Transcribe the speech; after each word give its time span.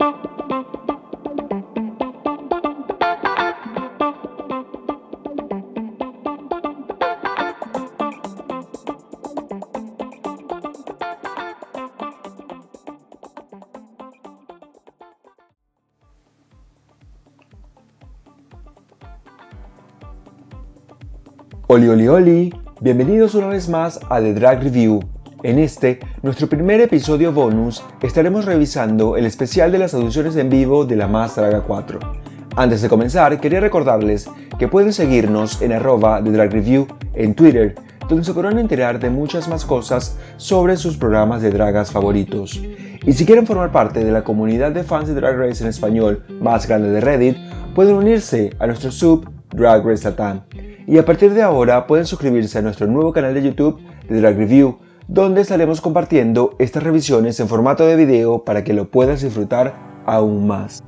Oli 0.00 0.08
oli 21.88 22.08
oli, 22.08 22.54
bienvenidos 22.80 23.34
una 23.34 23.48
vez 23.48 23.68
más 23.68 24.00
a 24.08 24.18
The 24.18 24.32
Drag 24.32 24.62
Review. 24.62 25.19
En 25.42 25.58
este, 25.58 26.00
nuestro 26.22 26.48
primer 26.48 26.82
episodio 26.82 27.32
bonus, 27.32 27.82
estaremos 28.02 28.44
revisando 28.44 29.16
el 29.16 29.24
especial 29.24 29.72
de 29.72 29.78
las 29.78 29.94
audiciones 29.94 30.36
en 30.36 30.50
vivo 30.50 30.84
de 30.84 30.96
la 30.96 31.08
Más 31.08 31.36
Draga 31.36 31.62
4. 31.62 31.98
Antes 32.56 32.82
de 32.82 32.90
comenzar, 32.90 33.40
quería 33.40 33.60
recordarles 33.60 34.28
que 34.58 34.68
pueden 34.68 34.92
seguirnos 34.92 35.62
en 35.62 35.72
arroba 35.72 36.22
The 36.22 36.30
Drag 36.30 36.52
Review 36.52 36.86
en 37.14 37.34
Twitter, 37.34 37.74
donde 38.06 38.24
se 38.24 38.34
podrán 38.34 38.58
enterar 38.58 39.00
de 39.00 39.08
muchas 39.08 39.48
más 39.48 39.64
cosas 39.64 40.18
sobre 40.36 40.76
sus 40.76 40.98
programas 40.98 41.40
de 41.40 41.50
dragas 41.50 41.90
favoritos. 41.90 42.60
Y 43.06 43.12
si 43.14 43.24
quieren 43.24 43.46
formar 43.46 43.72
parte 43.72 44.04
de 44.04 44.12
la 44.12 44.24
comunidad 44.24 44.72
de 44.72 44.84
fans 44.84 45.08
de 45.08 45.14
Drag 45.14 45.38
Race 45.38 45.64
en 45.64 45.70
español 45.70 46.22
más 46.38 46.68
grande 46.68 46.90
de 46.90 47.00
Reddit, 47.00 47.38
pueden 47.74 47.94
unirse 47.94 48.54
a 48.58 48.66
nuestro 48.66 48.90
sub 48.90 49.30
Drag 49.54 49.86
Race 49.86 50.06
y 50.86 50.98
a 50.98 51.04
partir 51.04 51.32
de 51.32 51.40
ahora 51.40 51.86
pueden 51.86 52.04
suscribirse 52.04 52.58
a 52.58 52.62
nuestro 52.62 52.86
nuevo 52.86 53.12
canal 53.12 53.32
de 53.32 53.42
YouTube 53.42 53.80
de 54.08 54.20
Drag 54.20 54.36
Review, 54.36 54.78
donde 55.10 55.40
estaremos 55.40 55.80
compartiendo 55.80 56.54
estas 56.60 56.84
revisiones 56.84 57.40
en 57.40 57.48
formato 57.48 57.84
de 57.84 57.96
video 57.96 58.44
para 58.44 58.62
que 58.62 58.72
lo 58.72 58.92
puedas 58.92 59.22
disfrutar 59.22 59.74
aún 60.06 60.46
más. 60.46 60.84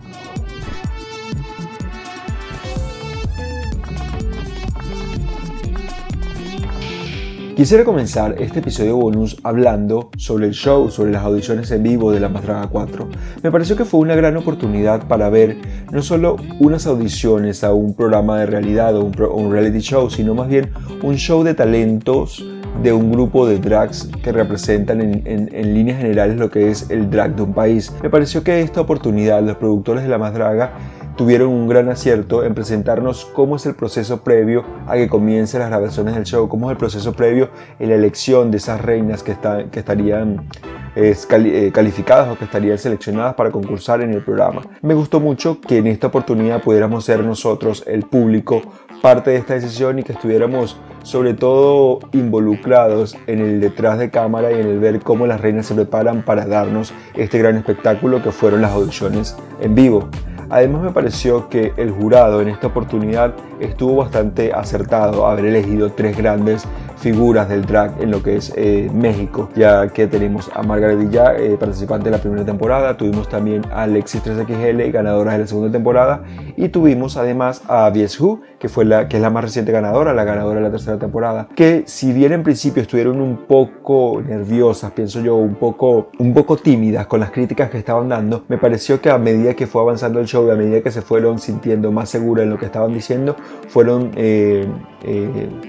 Quisiera 7.57 7.85
comenzar 7.85 8.37
este 8.41 8.61
episodio 8.61 8.97
bonus 8.97 9.39
hablando 9.43 10.11
sobre 10.17 10.47
el 10.47 10.53
show, 10.53 10.89
sobre 10.89 11.11
las 11.11 11.25
audiciones 11.25 11.71
en 11.73 11.83
vivo 11.83 12.13
de 12.13 12.21
La 12.21 12.29
Madraga 12.29 12.69
4. 12.69 13.09
Me 13.43 13.51
pareció 13.51 13.77
que 13.77 13.85
fue 13.85 13.99
una 14.01 14.15
gran 14.15 14.37
oportunidad 14.37 15.09
para 15.09 15.31
ver 15.31 15.57
no 15.91 16.01
solo 16.01 16.37
unas 16.61 16.87
audiciones 16.87 17.65
a 17.65 17.73
un 17.73 17.95
programa 17.95 18.39
de 18.39 18.47
realidad 18.47 18.97
o 18.97 19.05
un, 19.05 19.53
reality 19.53 19.81
show, 19.81 20.09
sino 20.11 20.33
más 20.35 20.49
bien 20.49 20.71
un 21.03 21.17
show 21.17 21.43
de 21.43 21.55
talentos 21.55 22.45
de 22.83 22.93
un 22.93 23.13
grupo 23.13 23.47
de 23.47 23.59
drags 23.59 24.09
que 24.23 24.33
representan 24.33 25.01
en, 25.01 25.23
en, 25.27 25.75
líneas 25.75 25.99
generales 25.99 26.37
lo 26.37 26.51
que 26.51 26.71
es 26.71 26.91
el 26.91 27.11
drag 27.11 27.37
de 27.37 27.43
un 27.43 27.53
país. 27.53 27.93
Me 28.03 28.11
pareció 28.11 28.43
que 28.43 28.61
esta 28.61 28.81
oportunidad 28.81 29.43
los 29.43 29.57
productores 29.57 30.03
de 30.03 30.09
La 30.09 30.19
Madraga 30.19 30.73
tuvieron 31.17 31.49
un 31.49 31.69
gran 31.69 31.89
acierto 31.89 32.45
en 32.45 32.55
presentarnos 32.55 33.25
cómo 33.27 33.57
es 33.57 33.67
el 33.67 33.75
proceso 33.75 34.23
previo 34.23 34.65
a 34.87 34.95
que 34.95 35.09
comiencen 35.09 35.61
las 35.61 35.69
grabaciones 35.69 36.15
del 36.15 36.25
show, 36.25 36.49
cómo 36.49 36.71
es 36.71 36.73
el 36.73 36.79
proceso 36.79 37.13
previo 37.13 37.51
en 37.79 37.91
la 37.91 37.95
elección 37.95 38.51
de 38.51 38.57
esas 38.59 38.81
reinas 38.81 39.23
que, 39.23 39.37
que 39.71 39.81
estarían 39.81 40.49
eh, 40.95 41.71
calificadas 41.73 42.29
o 42.29 42.39
que 42.39 42.45
estarían 42.45 42.77
seleccionadas 42.77 43.35
para 43.35 43.51
concursar 43.51 44.03
en 44.03 44.13
el 44.13 44.23
programa. 44.23 44.63
Me 44.83 44.95
gustó 44.95 45.21
mucho 45.21 45.59
que 45.61 45.79
en 45.79 45.87
esta 45.87 46.09
oportunidad 46.09 46.63
pudiéramos 46.63 47.05
ser 47.05 47.25
nosotros, 47.25 47.83
el 47.87 48.03
público, 48.03 48.63
parte 49.01 49.31
de 49.31 49.37
esta 49.37 49.55
decisión 49.55 49.99
y 49.99 50.03
que 50.03 50.13
estuviéramos 50.13 50.79
sobre 51.03 51.35
todo 51.35 51.99
involucrados 52.13 53.17
en 53.27 53.41
el 53.41 53.61
detrás 53.61 53.99
de 53.99 54.11
cámara 54.11 54.53
y 54.53 54.61
en 54.61 54.69
el 54.69 54.79
ver 54.79 55.01
cómo 55.01 55.27
las 55.27 55.41
reinas 55.41 55.67
se 55.67 55.75
preparan 55.75 56.23
para 56.23 56.47
darnos 56.47 56.93
este 57.15 57.39
gran 57.39 57.57
espectáculo 57.57 58.23
que 58.23 58.31
fueron 58.31 58.63
las 58.63 58.73
audiciones 58.73 59.37
en 59.61 59.75
vivo. 59.75 60.09
Además 60.53 60.83
me 60.83 60.91
pareció 60.91 61.49
que 61.49 61.73
el 61.79 61.91
jurado 61.91 62.43
en 62.43 62.49
esta 62.49 62.67
oportunidad 62.67 63.33
estuvo 63.59 63.97
bastante 63.97 64.53
acertado 64.53 65.27
haber 65.27 65.47
elegido 65.47 65.93
tres 65.93 66.15
grandes 66.15 66.69
figuras 67.03 67.49
del 67.49 67.67
drag 67.67 68.01
en 68.01 68.13
lo 68.13 68.23
que 68.23 68.37
es 68.37 68.53
eh, 68.57 68.89
México, 68.95 69.49
ya 69.57 69.89
que 69.89 70.07
tenemos 70.07 70.51
a 70.55 70.63
Margaret 70.63 70.99
Villa, 70.99 71.35
eh, 71.37 71.57
participante 71.59 72.05
de 72.05 72.13
la 72.13 72.23
primera 72.23 72.45
temporada, 72.45 72.97
tuvimos 72.97 73.29
también 73.29 73.63
a 73.73 73.83
Alexis 73.83 74.23
3XL, 74.23 74.93
ganadora 74.93 75.33
de 75.33 75.39
la 75.39 75.47
segunda 75.49 75.73
temporada, 75.73 76.23
y 76.57 76.69
tuvimos 76.69 77.17
además 77.17 77.63
a 77.67 77.91
Who, 77.93 78.43
que, 78.61 78.69
fue 78.69 78.85
la, 78.85 79.09
que 79.09 79.17
es 79.17 79.23
la 79.23 79.31
más 79.31 79.43
reciente 79.43 79.73
ganadora, 79.73 80.15
la 80.15 80.23
ganadora 80.23 80.61
de 80.61 80.67
la 80.67 80.71
tercera 80.71 80.97
temporada, 80.99 81.49
que 81.57 81.83
si 81.87 82.13
bien 82.13 82.33
en 82.33 82.45
principio 82.45 82.83
estuvieron 82.83 83.21
un 83.21 83.49
poco 83.49 84.23
nerviosas, 84.25 84.93
pienso 84.93 85.21
yo, 85.21 85.35
un 85.35 85.57
poco, 85.57 86.11
un 86.21 86.33
poco 86.33 86.57
tímidas 86.57 87.09
con 87.09 87.19
las 87.19 87.33
críticas 87.33 87.69
que 87.69 87.79
estaban 87.79 88.09
dando, 88.09 88.45
me 88.47 88.59
pareció 88.59 89.01
que 89.01 89.11
a 89.11 89.19
medida 89.19 89.55
que 89.55 89.67
fue 89.67 89.83
avanzando 89.83 90.21
el 90.21 90.27
show, 90.27 90.42
a 90.51 90.57
medida 90.57 90.81
que 90.81 90.91
se 90.91 91.03
fueron 91.03 91.39
sintiendo 91.39 91.93
más 91.93 92.09
seguras 92.09 92.45
en 92.45 92.51
lo 92.51 92.59
que 92.59 92.67
estaban 92.67 92.93
diciendo, 92.93 93.37
fueron, 93.69 94.11
eh, 94.17 94.67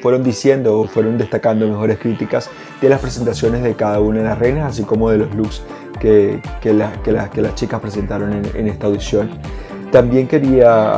fueron 0.02 0.24
diciendo 0.24 0.80
o 0.80 0.88
fueron 0.88 1.18
destacando 1.18 1.68
mejores 1.68 2.00
críticas 2.00 2.50
de 2.82 2.90
las 2.90 3.00
presentaciones 3.00 3.64
de 3.64 3.76
cada 3.76 4.00
una 4.00 4.20
de 4.20 4.26
las 4.26 4.40
reinas, 4.40 4.72
así 4.72 4.84
como 4.84 5.10
de 5.10 5.20
los 5.20 5.36
looks 5.36 5.64
que, 6.00 6.42
que, 6.62 6.86
que, 7.04 7.42
las 7.42 7.56
chicas 7.56 7.80
presentaron 7.80 8.34
en, 8.34 8.68
esta 8.68 8.88
audición. 8.88 9.30
También 9.94 10.28
quería 10.28 10.96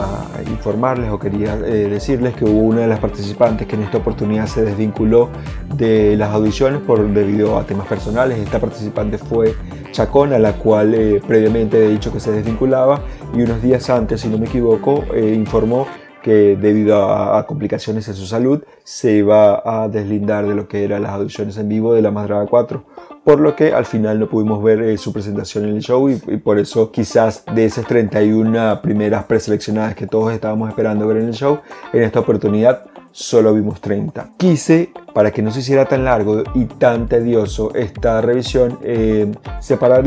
informarles 0.50 1.12
o 1.12 1.20
quería 1.20 1.56
eh, 1.56 1.90
decirles 1.90 2.34
que 2.34 2.46
hubo 2.46 2.62
una 2.62 2.80
de 2.80 2.88
las 2.88 3.00
participantes 3.00 3.68
que 3.68 3.76
en 3.76 3.84
esta 3.84 3.98
oportunidad 3.98 4.48
se 4.48 4.64
desvinculó 4.64 5.32
de 5.76 6.16
las 6.16 6.34
audiciones 6.34 6.80
por 6.80 7.06
debido 7.06 7.60
a 7.60 7.66
temas 7.66 7.88
personales. 7.88 8.40
Esta 8.40 8.58
participante 8.58 9.18
fue 9.18 9.54
Chacona, 9.92 10.40
la 10.40 10.54
cual 10.54 10.96
eh, 10.96 11.22
previamente 11.28 11.86
he 11.86 11.90
dicho 11.90 12.10
que 12.14 12.22
se 12.22 12.32
desvinculaba 12.32 13.02
y 13.36 13.42
unos 13.42 13.62
días 13.62 13.90
antes, 13.90 14.22
si 14.22 14.30
no 14.30 14.38
me 14.38 14.46
equivoco, 14.46 15.04
eh, 15.14 15.34
informó 15.36 15.88
que 16.26 16.58
debido 16.60 17.14
a, 17.14 17.46
complicaciones 17.46 18.08
en 18.08 18.16
su 18.16 18.26
salud 18.26 18.64
se 18.84 19.12
iba 19.12 19.62
a 19.64 19.88
deslindar 19.90 20.48
de 20.48 20.56
lo 20.56 20.68
que 20.68 20.84
eran 20.84 21.04
las 21.04 21.12
audiciones 21.12 21.56
en 21.58 21.70
vivo 21.70 21.94
de 21.94 22.02
la 22.02 22.10
Madraga 22.10 22.48
4 22.48 22.84
por 23.24 23.40
lo 23.40 23.56
que 23.56 23.74
al 23.74 23.86
final 23.86 24.20
no 24.20 24.28
pudimos 24.28 24.64
ver 24.64 24.82
eh, 24.82 24.98
su 24.98 25.14
presentación 25.14 25.66
en 25.66 25.76
el 25.76 25.84
show 25.84 26.10
y, 26.10 26.16
por 26.38 26.58
eso 26.58 26.92
quizás 26.92 27.44
de 27.54 27.66
esas 27.66 27.86
31 27.86 28.82
primeras 28.82 29.26
preseleccionadas 29.26 29.94
que 29.94 30.08
todos 30.08 30.34
estábamos 30.34 30.70
esperando 30.70 31.08
ver 31.08 31.18
en 31.18 31.28
el 31.28 31.34
show, 31.36 31.60
en 31.94 32.02
esta 32.02 32.22
oportunidad 32.22 32.86
solo 33.16 33.54
vimos 33.54 33.80
30. 33.80 34.32
Quise, 34.36 34.90
para 35.14 35.32
que 35.32 35.42
no 35.42 35.50
se 35.50 35.62
hiciera 35.62 35.86
tan 35.86 36.04
largo 36.04 36.44
y 36.54 36.66
tan 36.66 37.08
tedioso 37.08 37.74
esta 37.74 38.20
revisión, 38.20 38.78
eh, 38.84 39.32
separar 39.62 40.04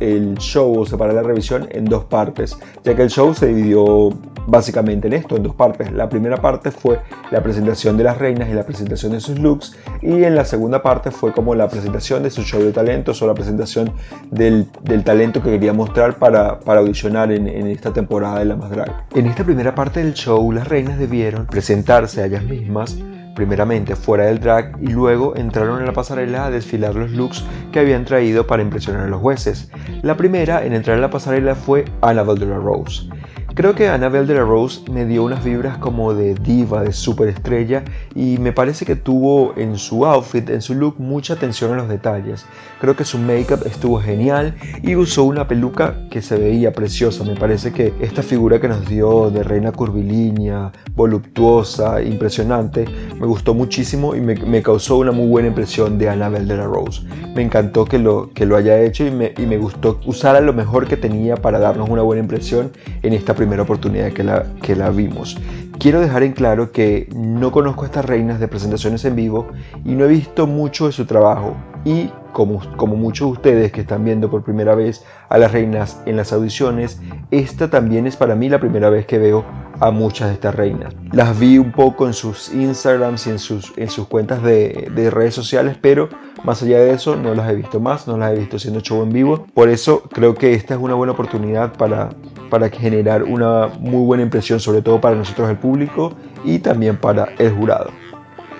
el 0.00 0.38
show 0.38 0.80
o 0.80 0.86
separar 0.86 1.14
la 1.14 1.22
revisión 1.22 1.68
en 1.70 1.84
dos 1.84 2.04
partes, 2.04 2.56
ya 2.82 2.96
que 2.96 3.02
el 3.02 3.10
show 3.10 3.34
se 3.34 3.48
dividió 3.48 4.10
básicamente 4.46 5.08
en 5.08 5.12
esto, 5.12 5.36
en 5.36 5.42
dos 5.42 5.54
partes. 5.54 5.92
La 5.92 6.08
primera 6.08 6.38
parte 6.38 6.70
fue 6.70 7.00
la 7.30 7.42
presentación 7.42 7.96
de 7.96 8.04
las 8.04 8.16
reinas 8.16 8.48
y 8.48 8.54
la 8.54 8.64
presentación 8.64 9.12
de 9.12 9.20
sus 9.20 9.38
looks, 9.38 9.76
y 10.00 10.24
en 10.24 10.34
la 10.34 10.46
segunda 10.46 10.82
parte 10.82 11.10
fue 11.10 11.32
como 11.32 11.54
la 11.54 11.68
presentación 11.68 12.22
de 12.22 12.30
su 12.30 12.42
show 12.42 12.62
de 12.62 12.72
talentos 12.72 13.20
o 13.20 13.26
la 13.26 13.34
presentación 13.34 13.92
del, 14.30 14.66
talento 15.04 15.42
que 15.42 15.50
quería 15.50 15.74
mostrar 15.74 16.18
para, 16.18 16.60
para 16.60 16.80
audicionar 16.80 17.30
en, 17.32 17.48
en, 17.48 17.66
esta 17.66 17.92
temporada 17.92 18.38
de 18.38 18.46
La 18.46 18.56
Más 18.56 18.70
Drag. 18.70 19.06
En 19.14 19.26
esta 19.26 19.44
primera 19.44 19.74
parte 19.74 20.02
del 20.02 20.14
show, 20.14 20.50
las 20.52 20.66
reinas 20.66 20.98
debieron 20.98 21.46
presentarse 21.46 22.22
a 22.22 22.26
ellas 22.26 22.45
mismas, 22.48 22.96
primeramente 23.34 23.94
fuera 23.94 24.26
del 24.26 24.40
drag 24.40 24.76
y 24.80 24.88
luego 24.88 25.36
entraron 25.36 25.80
en 25.80 25.86
la 25.86 25.92
pasarela 25.92 26.46
a 26.46 26.50
desfilar 26.50 26.94
los 26.94 27.10
looks 27.12 27.44
que 27.70 27.78
habían 27.78 28.04
traído 28.04 28.46
para 28.46 28.62
impresionar 28.62 29.04
a 29.04 29.08
los 29.08 29.20
jueces. 29.20 29.70
La 30.02 30.16
primera 30.16 30.64
en 30.64 30.72
entrar 30.72 30.96
en 30.96 31.02
la 31.02 31.10
pasarela 31.10 31.54
fue 31.54 31.84
Annabelle 32.00 32.40
de 32.40 32.46
la 32.46 32.58
Rose. 32.58 33.08
Creo 33.56 33.74
que 33.74 33.88
Annabelle 33.88 34.26
de 34.26 34.34
la 34.34 34.42
Rose 34.42 34.82
me 34.90 35.06
dio 35.06 35.24
unas 35.24 35.42
vibras 35.42 35.78
como 35.78 36.12
de 36.12 36.34
diva, 36.34 36.82
de 36.82 36.92
superestrella 36.92 37.84
y 38.14 38.36
me 38.36 38.52
parece 38.52 38.84
que 38.84 38.96
tuvo 38.96 39.54
en 39.56 39.78
su 39.78 40.04
outfit, 40.04 40.46
en 40.50 40.60
su 40.60 40.74
look, 40.74 40.96
mucha 40.98 41.32
atención 41.32 41.72
a 41.72 41.76
los 41.76 41.88
detalles. 41.88 42.44
Creo 42.82 42.94
que 42.96 43.06
su 43.06 43.16
make-up 43.16 43.62
estuvo 43.64 43.98
genial 43.98 44.56
y 44.82 44.94
usó 44.94 45.24
una 45.24 45.48
peluca 45.48 46.06
que 46.10 46.20
se 46.20 46.36
veía 46.36 46.74
preciosa. 46.74 47.24
Me 47.24 47.34
parece 47.34 47.72
que 47.72 47.94
esta 47.98 48.22
figura 48.22 48.60
que 48.60 48.68
nos 48.68 48.86
dio 48.86 49.30
de 49.30 49.42
reina 49.42 49.72
curvilínea, 49.72 50.70
voluptuosa, 50.94 52.02
impresionante, 52.02 52.84
me 53.18 53.24
gustó 53.24 53.54
muchísimo 53.54 54.14
y 54.14 54.20
me, 54.20 54.62
causó 54.62 54.98
una 54.98 55.12
muy 55.12 55.28
buena 55.28 55.48
impresión 55.48 55.96
de 55.96 56.10
Annabelle 56.10 56.44
de 56.44 56.58
la 56.58 56.66
Rose. 56.66 57.04
Me 57.34 57.40
encantó 57.40 57.86
que 57.86 57.98
lo, 57.98 58.30
que 58.34 58.44
lo 58.44 58.54
haya 58.54 58.78
hecho 58.82 59.06
y 59.06 59.10
me, 59.10 59.32
y 59.38 59.46
me 59.46 59.56
gustó 59.56 59.98
usar 60.04 60.36
a 60.36 60.42
lo 60.42 60.52
mejor 60.52 60.86
que 60.86 60.98
tenía 60.98 61.36
para 61.36 61.58
darnos 61.58 61.88
una 61.88 62.02
buena 62.02 62.20
impresión 62.20 62.70
en 63.02 63.14
esta 63.14 63.32
primera 63.32 63.45
primera 63.46 63.62
oportunidad 63.62 64.12
que 64.12 64.24
la, 64.24 64.44
que 64.60 64.74
la 64.74 64.90
vimos. 64.90 65.38
Quiero 65.78 66.00
dejar 66.00 66.24
en 66.24 66.32
claro 66.32 66.72
que 66.72 67.08
no 67.14 67.52
conozco 67.52 67.84
a 67.84 67.86
estas 67.86 68.04
reinas 68.04 68.40
de 68.40 68.48
presentaciones 68.48 69.04
en 69.04 69.14
vivo 69.14 69.46
y 69.84 69.90
no 69.92 70.04
he 70.04 70.08
visto 70.08 70.48
mucho 70.48 70.86
de 70.86 70.92
su 70.92 71.06
trabajo. 71.06 71.54
Y 71.84 72.10
como, 72.36 72.60
como 72.76 72.96
muchos 72.96 73.28
de 73.28 73.32
ustedes 73.32 73.72
que 73.72 73.80
están 73.80 74.04
viendo 74.04 74.30
por 74.30 74.42
primera 74.42 74.74
vez 74.74 75.02
a 75.30 75.38
las 75.38 75.52
reinas 75.52 76.02
en 76.04 76.18
las 76.18 76.34
audiciones, 76.34 77.00
esta 77.30 77.70
también 77.70 78.06
es 78.06 78.14
para 78.14 78.34
mí 78.34 78.50
la 78.50 78.60
primera 78.60 78.90
vez 78.90 79.06
que 79.06 79.16
veo 79.16 79.42
a 79.80 79.90
muchas 79.90 80.28
de 80.28 80.34
estas 80.34 80.54
reinas. 80.54 80.94
Las 81.12 81.38
vi 81.38 81.56
un 81.56 81.72
poco 81.72 82.06
en 82.06 82.12
sus 82.12 82.52
Instagrams 82.52 83.26
y 83.26 83.30
en 83.30 83.38
sus, 83.38 83.72
en 83.78 83.88
sus 83.88 84.06
cuentas 84.06 84.42
de, 84.42 84.92
de, 84.94 85.08
redes 85.08 85.32
sociales, 85.32 85.78
pero 85.80 86.10
más 86.44 86.62
allá 86.62 86.78
de 86.78 86.90
eso 86.90 87.16
no 87.16 87.34
las 87.34 87.50
he 87.50 87.54
visto 87.54 87.80
más, 87.80 88.06
no 88.06 88.18
las 88.18 88.32
he 88.32 88.38
visto 88.38 88.58
haciendo 88.58 88.80
show 88.80 89.02
en 89.02 89.14
vivo. 89.14 89.46
Por 89.54 89.70
eso 89.70 90.02
creo 90.02 90.34
que 90.34 90.52
esta 90.52 90.74
es 90.74 90.80
una 90.80 90.92
buena 90.92 91.14
oportunidad 91.14 91.72
para, 91.78 92.10
para 92.50 92.68
generar 92.68 93.22
una 93.22 93.68
muy 93.80 94.04
buena 94.04 94.22
impresión, 94.22 94.60
sobre 94.60 94.82
todo 94.82 95.00
para 95.00 95.16
nosotros 95.16 95.48
el 95.48 95.56
público 95.56 96.12
y 96.44 96.58
también 96.58 96.98
para 96.98 97.30
el 97.38 97.50
jurado. 97.52 97.92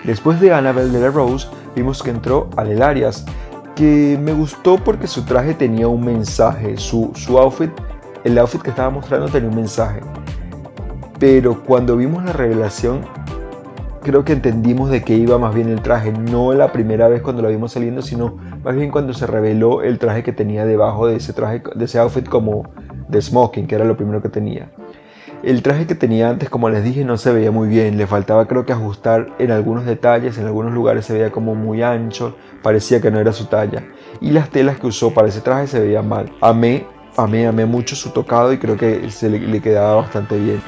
Después 0.03 0.39
de 0.39 0.51
Annabelle 0.51 0.89
de 0.89 0.99
la 0.99 1.11
Rose, 1.11 1.47
vimos 1.75 2.01
que 2.01 2.09
entró 2.09 2.49
Alel 2.55 2.81
Arias, 2.81 3.25
que 3.77 4.17
me 4.19 4.33
gustó 4.33 4.77
porque 4.77 5.05
su 5.05 5.23
traje 5.23 5.53
tenía 5.53 5.87
un 5.87 6.03
mensaje, 6.03 6.77
su, 6.77 7.11
su 7.13 7.37
outfit, 7.37 7.69
el 8.23 8.35
outfit 8.39 8.59
que 8.59 8.71
estaba 8.71 8.89
mostrando 8.89 9.27
tenía 9.27 9.49
un 9.49 9.55
mensaje. 9.55 10.01
Pero 11.19 11.63
cuando 11.63 11.95
vimos 11.95 12.23
la 12.25 12.33
revelación, 12.33 13.01
creo 14.01 14.25
que 14.25 14.33
entendimos 14.33 14.89
de 14.89 15.03
qué 15.03 15.13
iba 15.13 15.37
más 15.37 15.53
bien 15.53 15.69
el 15.69 15.81
traje, 15.81 16.11
no 16.11 16.53
la 16.53 16.71
primera 16.71 17.07
vez 17.07 17.21
cuando 17.21 17.43
lo 17.43 17.49
vimos 17.49 17.73
saliendo, 17.73 18.01
sino 18.01 18.37
más 18.63 18.75
bien 18.75 18.89
cuando 18.89 19.13
se 19.13 19.27
reveló 19.27 19.83
el 19.83 19.99
traje 19.99 20.23
que 20.23 20.33
tenía 20.33 20.65
debajo 20.65 21.05
de 21.05 21.17
ese 21.17 21.33
traje, 21.33 21.61
de 21.75 21.85
ese 21.85 21.99
outfit 21.99 22.27
como 22.27 22.63
de 23.07 23.21
smoking, 23.21 23.67
que 23.67 23.75
era 23.75 23.85
lo 23.85 23.95
primero 23.95 24.23
que 24.23 24.29
tenía. 24.29 24.71
El 25.43 25.61
traje 25.61 25.85
que 25.85 25.93
tenía 25.93 26.29
antes, 26.29 26.49
como 26.49 26.69
les 26.69 26.83
dije, 26.83 27.05
no 27.05 27.17
se 27.17 27.31
veía 27.31 27.51
muy 27.51 27.67
bien, 27.67 27.97
le 27.97 28.07
faltaba 28.07 28.47
creo 28.47 28.65
que 28.65 28.73
ajustar 28.73 29.27
en 29.37 29.51
algunos 29.51 29.85
detalles, 29.85 30.37
en 30.37 30.47
algunos 30.47 30.73
lugares 30.73 31.05
se 31.05 31.13
veía 31.13 31.31
como 31.31 31.53
muy 31.53 31.83
ancho, 31.83 32.35
parecía 32.63 32.99
que 33.01 33.11
no 33.11 33.19
era 33.19 33.31
su 33.31 33.45
talla. 33.45 33.83
Y 34.19 34.31
las 34.31 34.49
telas 34.49 34.79
que 34.79 34.87
usó 34.87 35.13
para 35.13 35.27
ese 35.27 35.41
traje 35.41 35.67
se 35.67 35.79
veían 35.79 36.09
mal. 36.09 36.31
Amé, 36.41 36.87
amé, 37.15 37.45
amé 37.45 37.65
mucho 37.67 37.95
su 37.95 38.09
tocado 38.09 38.51
y 38.51 38.57
creo 38.57 38.77
que 38.77 39.11
se 39.11 39.29
le, 39.29 39.39
le 39.39 39.61
quedaba 39.61 39.97
bastante 39.97 40.37
bien. 40.37 40.61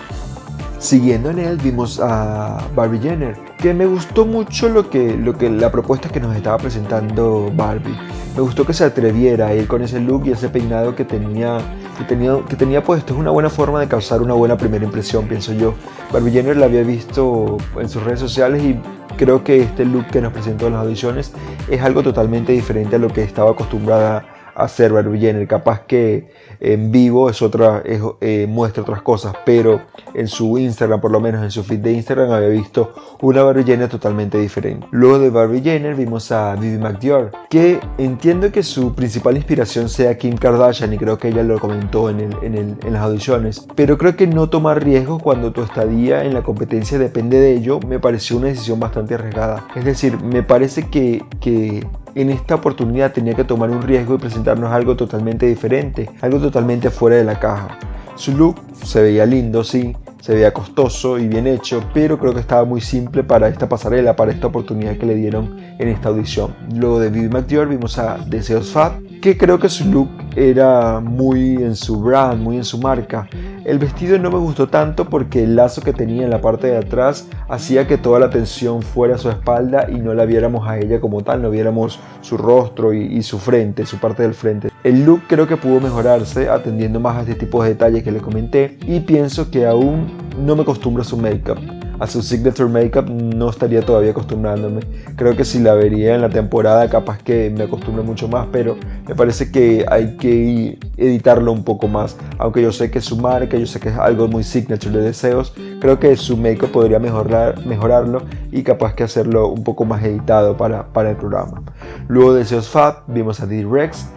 Siguiendo 0.79 1.29
en 1.29 1.39
él 1.39 1.57
vimos 1.57 1.99
a 1.99 2.57
Barbie 2.73 2.99
Jenner, 2.99 3.35
que 3.57 3.73
me 3.73 3.85
gustó 3.85 4.25
mucho 4.25 4.69
lo 4.69 4.89
que, 4.89 5.17
lo 5.17 5.37
que 5.37 5.49
la 5.49 5.69
propuesta 5.73 6.07
que 6.07 6.21
nos 6.21 6.33
estaba 6.33 6.57
presentando 6.57 7.51
Barbie. 7.53 7.97
Me 8.33 8.41
gustó 8.41 8.65
que 8.65 8.73
se 8.73 8.85
atreviera 8.85 9.47
a 9.47 9.53
ir 9.53 9.67
con 9.67 9.81
ese 9.81 9.99
look 9.99 10.25
y 10.25 10.31
ese 10.31 10.47
peinado 10.47 10.95
que 10.95 11.03
tenía, 11.03 11.57
que 11.97 12.05
tenía, 12.05 12.37
que 12.47 12.55
tenía 12.55 12.81
puesto. 12.81 13.13
Es 13.13 13.19
una 13.19 13.29
buena 13.29 13.49
forma 13.49 13.81
de 13.81 13.89
causar 13.89 14.21
una 14.21 14.33
buena 14.33 14.57
primera 14.57 14.85
impresión, 14.85 15.27
pienso 15.27 15.51
yo. 15.51 15.73
Barbie 16.13 16.31
Jenner 16.31 16.55
la 16.55 16.67
había 16.67 16.83
visto 16.83 17.57
en 17.77 17.89
sus 17.89 18.01
redes 18.01 18.21
sociales 18.21 18.63
y 18.63 18.79
creo 19.17 19.43
que 19.43 19.61
este 19.61 19.83
look 19.83 20.07
que 20.07 20.21
nos 20.21 20.31
presentó 20.31 20.67
en 20.67 20.73
las 20.73 20.83
audiciones 20.83 21.33
es 21.69 21.81
algo 21.81 22.03
totalmente 22.03 22.53
diferente 22.53 22.95
a 22.95 22.99
lo 22.99 23.09
que 23.09 23.23
estaba 23.23 23.51
acostumbrada 23.51 24.23
hacer 24.55 24.91
Barbie 24.93 25.19
Jenner. 25.19 25.47
Capaz 25.47 25.81
que 25.81 26.31
en 26.59 26.91
vivo 26.91 27.29
es 27.29 27.41
otra, 27.41 27.81
eh, 27.85 28.45
muestra 28.47 28.83
otras 28.83 29.01
cosas, 29.01 29.33
pero 29.45 29.81
en 30.13 30.27
su 30.27 30.57
Instagram, 30.57 30.99
por 30.99 31.11
lo 31.11 31.19
menos 31.19 31.43
en 31.43 31.51
su 31.51 31.63
feed 31.63 31.79
de 31.79 31.93
Instagram, 31.93 32.31
había 32.31 32.49
visto 32.49 32.93
una 33.21 33.43
Barbie 33.43 33.63
Jenner 33.63 33.89
totalmente 33.89 34.37
diferente. 34.37 34.87
Luego 34.91 35.19
de 35.19 35.29
Barbie 35.29 35.61
Jenner 35.61 35.95
vimos 35.95 36.31
a 36.31 36.55
Vivi 36.55 36.77
McDior, 36.77 37.31
que 37.49 37.79
entiendo 37.97 38.51
que 38.51 38.63
su 38.63 38.93
principal 38.93 39.37
inspiración 39.37 39.89
sea 39.89 40.17
Kim 40.17 40.35
Kardashian 40.35 40.93
y 40.93 40.97
creo 40.97 41.17
que 41.17 41.29
ella 41.29 41.43
lo 41.43 41.59
comentó 41.59 42.09
en, 42.09 42.29
en 42.41 42.93
las 42.93 43.01
audiciones, 43.01 43.65
pero 43.75 43.97
creo 43.97 44.15
que 44.15 44.27
no 44.27 44.49
tomar 44.49 44.83
riesgos 44.83 45.21
cuando 45.21 45.51
tu 45.51 45.61
estadía 45.61 46.23
en 46.23 46.33
la 46.33 46.43
competencia 46.43 46.97
depende 46.97 47.39
de 47.39 47.53
ello 47.53 47.79
me 47.87 47.99
pareció 47.99 48.37
una 48.37 48.47
decisión 48.47 48.79
bastante 48.79 49.15
arriesgada. 49.15 49.67
Es 49.75 49.85
decir, 49.85 50.19
me 50.21 50.43
parece 50.43 50.89
que, 50.89 51.23
que 51.39 51.85
en 52.15 52.29
esta 52.29 52.55
oportunidad 52.55 53.13
tenía 53.13 53.33
que 53.33 53.43
tomar 53.43 53.69
un 53.69 53.81
riesgo 53.81 54.15
y 54.15 54.17
presentarnos 54.17 54.71
algo 54.71 54.95
totalmente 54.95 55.45
diferente, 55.45 56.09
algo 56.21 56.39
totalmente 56.39 56.89
fuera 56.89 57.17
de 57.17 57.23
la 57.23 57.39
caja. 57.39 57.77
Su 58.15 58.35
look 58.35 58.61
se 58.83 59.01
veía 59.01 59.25
lindo, 59.25 59.63
sí, 59.63 59.95
se 60.21 60.33
veía 60.33 60.53
costoso 60.53 61.17
y 61.17 61.27
bien 61.27 61.47
hecho, 61.47 61.83
pero 61.93 62.19
creo 62.19 62.33
que 62.33 62.41
estaba 62.41 62.65
muy 62.65 62.81
simple 62.81 63.23
para 63.23 63.47
esta 63.47 63.69
pasarela, 63.69 64.15
para 64.15 64.31
esta 64.31 64.47
oportunidad 64.47 64.97
que 64.97 65.05
le 65.05 65.15
dieron 65.15 65.57
en 65.77 65.87
esta 65.87 66.09
audición. 66.09 66.53
Luego 66.75 66.99
de 66.99 67.09
Vivi 67.09 67.29
McDior 67.29 67.67
vimos 67.67 67.97
a 67.97 68.17
Deseos 68.17 68.71
Fat, 68.71 68.93
que 69.21 69.37
creo 69.37 69.59
que 69.59 69.69
su 69.69 69.85
look 69.91 70.09
era 70.35 70.99
muy 71.01 71.55
en 71.55 71.75
su 71.75 71.99
brand, 72.01 72.41
muy 72.41 72.57
en 72.57 72.63
su 72.63 72.77
marca. 72.77 73.27
El 73.65 73.77
vestido 73.77 74.17
no 74.17 74.31
me 74.31 74.37
gustó 74.37 74.67
tanto 74.67 75.09
porque 75.09 75.43
el 75.43 75.55
lazo 75.55 75.81
que 75.81 75.93
tenía 75.93 76.23
en 76.23 76.29
la 76.29 76.41
parte 76.41 76.67
de 76.67 76.77
atrás 76.77 77.27
hacía 77.49 77.87
que 77.87 77.97
toda 77.97 78.19
la 78.19 78.27
atención 78.27 78.81
fuera 78.81 79.15
a 79.15 79.17
su 79.17 79.29
espalda 79.29 79.87
y 79.89 79.95
no 79.95 80.13
la 80.13 80.25
viéramos 80.25 80.67
a 80.67 80.77
ella 80.79 81.01
como 81.01 81.21
tal, 81.21 81.41
no 81.41 81.49
viéramos 81.49 81.99
su 82.21 82.37
rostro 82.37 82.93
y, 82.93 83.03
y 83.03 83.23
su 83.23 83.39
frente, 83.39 83.85
su 83.85 83.97
parte 83.97 84.23
del 84.23 84.33
frente. 84.33 84.69
El 84.83 85.05
look 85.05 85.23
creo 85.27 85.47
que 85.47 85.57
pudo 85.57 85.81
mejorarse 85.81 86.49
atendiendo 86.49 86.99
más 86.99 87.17
a 87.17 87.21
este 87.21 87.35
tipo 87.35 87.61
de 87.63 87.69
detalles 87.69 88.03
que 88.03 88.11
le 88.11 88.19
comenté 88.19 88.77
y 88.87 89.01
pienso 89.01 89.51
que 89.51 89.65
aún 89.65 90.07
no 90.43 90.55
me 90.55 90.61
acostumbro 90.61 91.01
a 91.01 91.05
su 91.05 91.17
make-up 91.17 91.59
a 91.99 92.07
su 92.07 92.21
signature 92.21 92.69
makeup 92.69 93.09
no 93.09 93.49
estaría 93.49 93.81
todavía 93.81 94.11
acostumbrándome. 94.11 94.81
Creo 95.15 95.35
que 95.35 95.43
si 95.43 95.59
la 95.59 95.73
vería 95.73 96.15
en 96.15 96.21
la 96.21 96.29
temporada 96.29 96.89
capaz 96.89 97.21
que 97.21 97.53
me 97.55 97.65
acostumbre 97.65 98.03
mucho 98.03 98.27
más, 98.27 98.47
pero 98.51 98.77
me 99.07 99.15
parece 99.15 99.51
que 99.51 99.85
hay 99.89 100.15
que 100.15 100.79
editarlo 100.97 101.51
un 101.51 101.63
poco 101.63 101.87
más. 101.87 102.15
Aunque 102.37 102.61
yo 102.61 102.71
sé 102.71 102.89
que 102.89 102.99
es 102.99 103.05
su 103.05 103.17
marca, 103.17 103.57
yo 103.57 103.65
sé 103.65 103.79
que 103.79 103.89
es 103.89 103.97
algo 103.97 104.27
muy 104.27 104.43
signature 104.43 104.97
de 104.97 105.03
deseos, 105.03 105.53
creo 105.81 105.99
que 105.99 106.15
su 106.15 106.37
makeup 106.37 106.71
podría 106.71 106.99
mejorar, 106.99 107.65
mejorarlo 107.65 108.21
y 108.51 108.63
capaz 108.63 108.93
que 108.93 109.03
hacerlo 109.03 109.49
un 109.49 109.63
poco 109.63 109.83
más 109.83 110.03
editado 110.03 110.55
para, 110.55 110.85
para 110.93 111.09
el 111.09 111.17
programa. 111.17 111.61
Luego 112.07 112.33
de 112.33 112.39
Deseos 112.39 112.69
Fat 112.69 112.99
vimos 113.07 113.41
a 113.41 113.45
D-Rex 113.45 114.07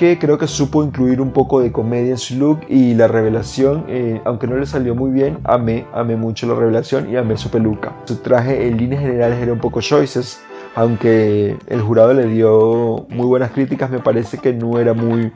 creo 0.00 0.38
que 0.38 0.46
supo 0.46 0.82
incluir 0.82 1.20
un 1.20 1.30
poco 1.30 1.60
de 1.60 1.72
comedia 1.72 2.12
en 2.12 2.18
su 2.18 2.36
look 2.36 2.60
y 2.68 2.94
la 2.94 3.06
revelación, 3.06 3.84
eh, 3.86 4.20
aunque 4.24 4.46
no 4.46 4.56
le 4.56 4.64
salió 4.64 4.94
muy 4.94 5.10
bien, 5.10 5.38
amé, 5.44 5.84
amé 5.92 6.16
mucho 6.16 6.46
la 6.46 6.54
revelación 6.54 7.10
y 7.10 7.16
amé 7.16 7.36
su 7.36 7.50
peluca. 7.50 7.92
Su 8.06 8.16
traje 8.16 8.66
en 8.66 8.78
líneas 8.78 9.02
generales 9.02 9.38
era 9.38 9.52
un 9.52 9.58
poco 9.58 9.82
choices, 9.82 10.40
aunque 10.74 11.56
el 11.66 11.82
jurado 11.82 12.14
le 12.14 12.26
dio 12.26 13.04
muy 13.10 13.26
buenas 13.26 13.50
críticas, 13.50 13.90
me 13.90 13.98
parece 13.98 14.38
que 14.38 14.54
no 14.54 14.78
era 14.78 14.94
muy, 14.94 15.32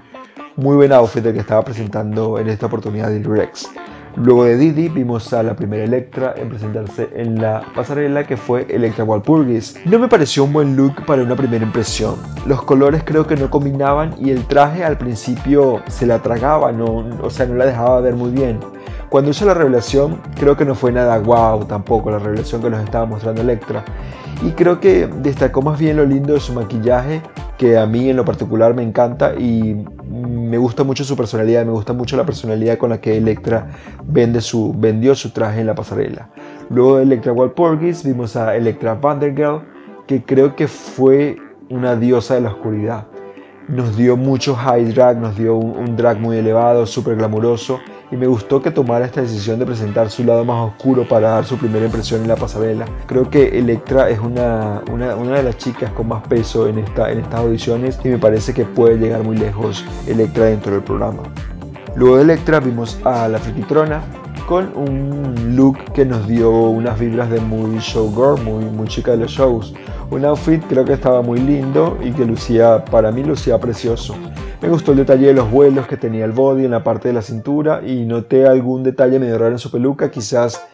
muy 0.56 0.76
buen 0.76 0.92
outfit 0.92 1.24
el 1.26 1.34
que 1.34 1.40
estaba 1.40 1.62
presentando 1.62 2.38
en 2.38 2.48
esta 2.48 2.64
oportunidad 2.64 3.10
de 3.10 3.22
Rex. 3.22 3.68
Luego 4.16 4.44
de 4.44 4.56
Didi 4.56 4.88
vimos 4.88 5.32
a 5.32 5.42
la 5.42 5.56
primera 5.56 5.82
Electra 5.82 6.34
en 6.36 6.48
presentarse 6.48 7.08
en 7.14 7.42
la 7.42 7.62
pasarela 7.74 8.24
que 8.24 8.36
fue 8.36 8.64
Electra 8.70 9.02
Walpurgis. 9.02 9.76
No 9.86 9.98
me 9.98 10.08
pareció 10.08 10.44
un 10.44 10.52
buen 10.52 10.76
look 10.76 11.04
para 11.04 11.22
una 11.22 11.34
primera 11.34 11.64
impresión. 11.64 12.14
Los 12.46 12.62
colores 12.62 13.02
creo 13.04 13.26
que 13.26 13.34
no 13.34 13.50
combinaban 13.50 14.14
y 14.18 14.30
el 14.30 14.46
traje 14.46 14.84
al 14.84 14.98
principio 14.98 15.82
se 15.88 16.06
la 16.06 16.20
tragaba, 16.20 16.70
no, 16.70 17.04
o 17.22 17.30
sea, 17.30 17.46
no 17.46 17.54
la 17.54 17.66
dejaba 17.66 18.00
ver 18.00 18.14
muy 18.14 18.30
bien. 18.30 18.60
Cuando 19.08 19.32
hizo 19.32 19.44
la 19.46 19.54
revelación 19.54 20.20
creo 20.38 20.56
que 20.56 20.64
no 20.64 20.76
fue 20.76 20.92
nada 20.92 21.18
wow 21.18 21.64
tampoco 21.64 22.10
la 22.10 22.18
revelación 22.20 22.62
que 22.62 22.70
nos 22.70 22.84
estaba 22.84 23.06
mostrando 23.06 23.40
Electra. 23.40 23.84
Y 24.42 24.50
creo 24.50 24.80
que 24.80 25.06
destacó 25.06 25.62
más 25.62 25.78
bien 25.78 25.96
lo 25.96 26.04
lindo 26.04 26.34
de 26.34 26.40
su 26.40 26.52
maquillaje, 26.52 27.22
que 27.56 27.78
a 27.78 27.86
mí 27.86 28.10
en 28.10 28.16
lo 28.16 28.24
particular 28.24 28.74
me 28.74 28.82
encanta 28.82 29.34
y 29.34 29.84
me 30.10 30.58
gusta 30.58 30.84
mucho 30.84 31.04
su 31.04 31.16
personalidad, 31.16 31.64
me 31.64 31.72
gusta 31.72 31.92
mucho 31.92 32.16
la 32.16 32.26
personalidad 32.26 32.76
con 32.78 32.90
la 32.90 33.00
que 33.00 33.16
Electra 33.16 33.68
vendió 34.06 34.40
su 34.42 35.30
traje 35.32 35.60
en 35.60 35.66
la 35.66 35.74
pasarela. 35.74 36.28
Luego 36.68 36.96
de 36.96 37.04
Electra 37.04 37.32
Walpurgis 37.32 38.04
vimos 38.04 38.36
a 38.36 38.56
Electra 38.56 38.94
Vandergirl, 38.94 39.62
que 40.06 40.22
creo 40.22 40.54
que 40.56 40.68
fue 40.68 41.38
una 41.70 41.96
diosa 41.96 42.34
de 42.34 42.42
la 42.42 42.50
oscuridad. 42.50 43.06
Nos 43.68 43.96
dio 43.96 44.16
mucho 44.16 44.54
high 44.54 44.84
drag, 44.92 45.16
nos 45.18 45.36
dio 45.36 45.56
un, 45.56 45.96
drag 45.96 46.20
muy 46.20 46.36
elevado, 46.36 46.84
súper 46.84 47.16
glamuroso 47.16 47.80
y 48.10 48.16
me 48.16 48.26
gustó 48.26 48.60
que 48.60 48.70
tomara 48.70 49.06
esta 49.06 49.22
decisión 49.22 49.58
de 49.58 49.64
presentar 49.64 50.10
su 50.10 50.22
lado 50.22 50.44
más 50.44 50.68
oscuro 50.68 51.08
para 51.08 51.30
dar 51.30 51.46
su 51.46 51.56
primera 51.56 51.86
impresión 51.86 52.20
en 52.20 52.28
la 52.28 52.36
pasarela. 52.36 52.84
Creo 53.06 53.30
que 53.30 53.58
Electra 53.58 54.10
es 54.10 54.18
una, 54.18 54.82
una, 54.92 55.14
de 55.14 55.42
las 55.42 55.56
chicas 55.56 55.90
con 55.92 56.08
más 56.08 56.22
peso 56.26 56.68
en, 56.68 56.78
esta, 56.78 57.10
en 57.10 57.20
estas 57.20 57.40
audiciones 57.40 57.98
y 58.04 58.08
me 58.08 58.18
parece 58.18 58.52
que 58.52 58.66
puede 58.66 58.98
llegar 58.98 59.22
muy 59.22 59.36
lejos 59.36 59.82
Electra 60.06 60.44
dentro 60.44 60.72
del 60.72 60.82
programa. 60.82 61.22
Luego 61.96 62.16
de 62.16 62.24
Electra 62.24 62.60
vimos 62.60 62.98
a 63.04 63.28
la 63.28 63.38
Frikitrona 63.38 64.02
con 64.46 64.76
un 64.76 65.56
look 65.56 65.78
que 65.92 66.04
nos 66.04 66.26
dio 66.26 66.50
unas 66.50 66.98
vibras 66.98 67.30
de 67.30 67.40
muy 67.40 67.78
showgirl, 67.78 68.42
muy, 68.44 68.64
muy 68.64 68.86
chica 68.88 69.12
de 69.12 69.18
los 69.18 69.30
shows. 69.30 69.74
Un 70.10 70.24
outfit 70.24 70.62
creo 70.68 70.84
que 70.84 70.92
estaba 70.92 71.22
muy 71.22 71.40
lindo 71.40 71.98
y 72.02 72.12
que 72.12 72.24
lucía, 72.24 72.84
para 72.84 73.10
mí 73.10 73.22
lucía 73.22 73.58
precioso. 73.58 74.14
Me 74.60 74.68
gustó 74.68 74.92
el 74.92 74.98
detalle 74.98 75.26
de 75.26 75.34
los 75.34 75.50
vuelos 75.50 75.86
que 75.86 75.96
tenía 75.96 76.24
el 76.24 76.32
body 76.32 76.64
en 76.64 76.70
la 76.70 76.84
parte 76.84 77.08
de 77.08 77.14
la 77.14 77.22
cintura 77.22 77.82
y 77.84 78.04
noté 78.04 78.46
algún 78.46 78.82
detalle 78.82 79.18
medio 79.18 79.38
raro 79.38 79.52
en 79.52 79.58
su 79.58 79.70
peluca, 79.70 80.10
quizás 80.10 80.66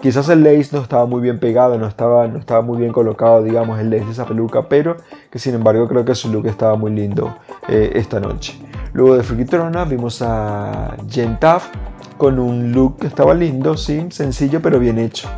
Quizás 0.00 0.28
el 0.28 0.44
lace 0.44 0.68
no 0.72 0.82
estaba 0.82 1.06
muy 1.06 1.22
bien 1.22 1.40
pegado, 1.40 1.78
no 1.78 1.86
estaba, 1.86 2.28
no 2.28 2.38
estaba 2.38 2.60
muy 2.60 2.78
bien 2.78 2.92
colocado, 2.92 3.42
digamos, 3.42 3.80
el 3.80 3.88
lace 3.88 4.04
de 4.04 4.12
esa 4.12 4.26
peluca, 4.26 4.68
pero 4.68 4.98
que 5.30 5.38
sin 5.38 5.54
embargo 5.54 5.88
creo 5.88 6.04
que 6.04 6.14
su 6.14 6.30
look 6.30 6.46
estaba 6.46 6.76
muy 6.76 6.92
lindo 6.92 7.38
eh, 7.66 7.92
esta 7.94 8.20
noche. 8.20 8.60
Luego 8.92 9.16
de 9.16 9.22
Frikitrona 9.22 9.84
vimos 9.84 10.20
a 10.20 10.96
Jen 11.08 11.40
Taff, 11.40 11.68
con 12.16 12.38
un 12.38 12.72
look 12.72 12.98
que 12.98 13.06
estaba 13.06 13.34
lindo, 13.34 13.76
sí, 13.76 14.06
sencillo 14.10 14.60
pero 14.62 14.78
bien 14.78 14.98
hecho. 14.98 15.28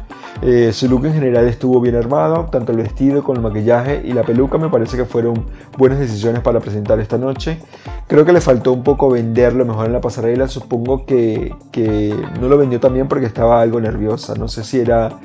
Eh, 0.41 0.73
su 0.73 0.89
look 0.89 1.07
en 1.07 1.15
general 1.15 1.49
estuvo 1.49 1.81
bien 1.81 1.97
armado, 1.97 2.47
tanto 2.51 2.71
el 2.71 2.79
vestido 2.79 3.25
con 3.25 3.37
el 3.37 3.43
maquillaje 3.43 4.03
y 4.05 4.13
la 4.13 4.23
peluca 4.23 4.57
me 4.57 4.69
parece 4.69 4.97
que 4.97 5.05
fueron 5.05 5.47
buenas 5.77 5.99
decisiones 5.99 6.43
para 6.43 6.61
presentar 6.61 7.01
esta 7.01 7.19
noche. 7.19 7.59
Creo 8.07 8.25
que 8.25 8.33
le 8.33 8.41
faltó 8.41 8.73
un 8.73 8.85
poco 8.85 9.11
venderlo 9.11 9.65
mejor 9.65 9.87
en 9.87 9.93
la 9.93 10.01
pasarela, 10.01 10.47
supongo 10.47 11.05
que, 11.05 11.55
que 11.73 12.15
no 12.41 12.49
lo 12.49 12.57
vendió 12.57 12.79
también 12.79 13.09
porque 13.09 13.27
estaba 13.27 13.61
algo 13.61 13.81
nerviosa, 13.81 14.35
no 14.35 14.47
sé 14.47 14.63
si 14.63 14.79
era 14.79 15.19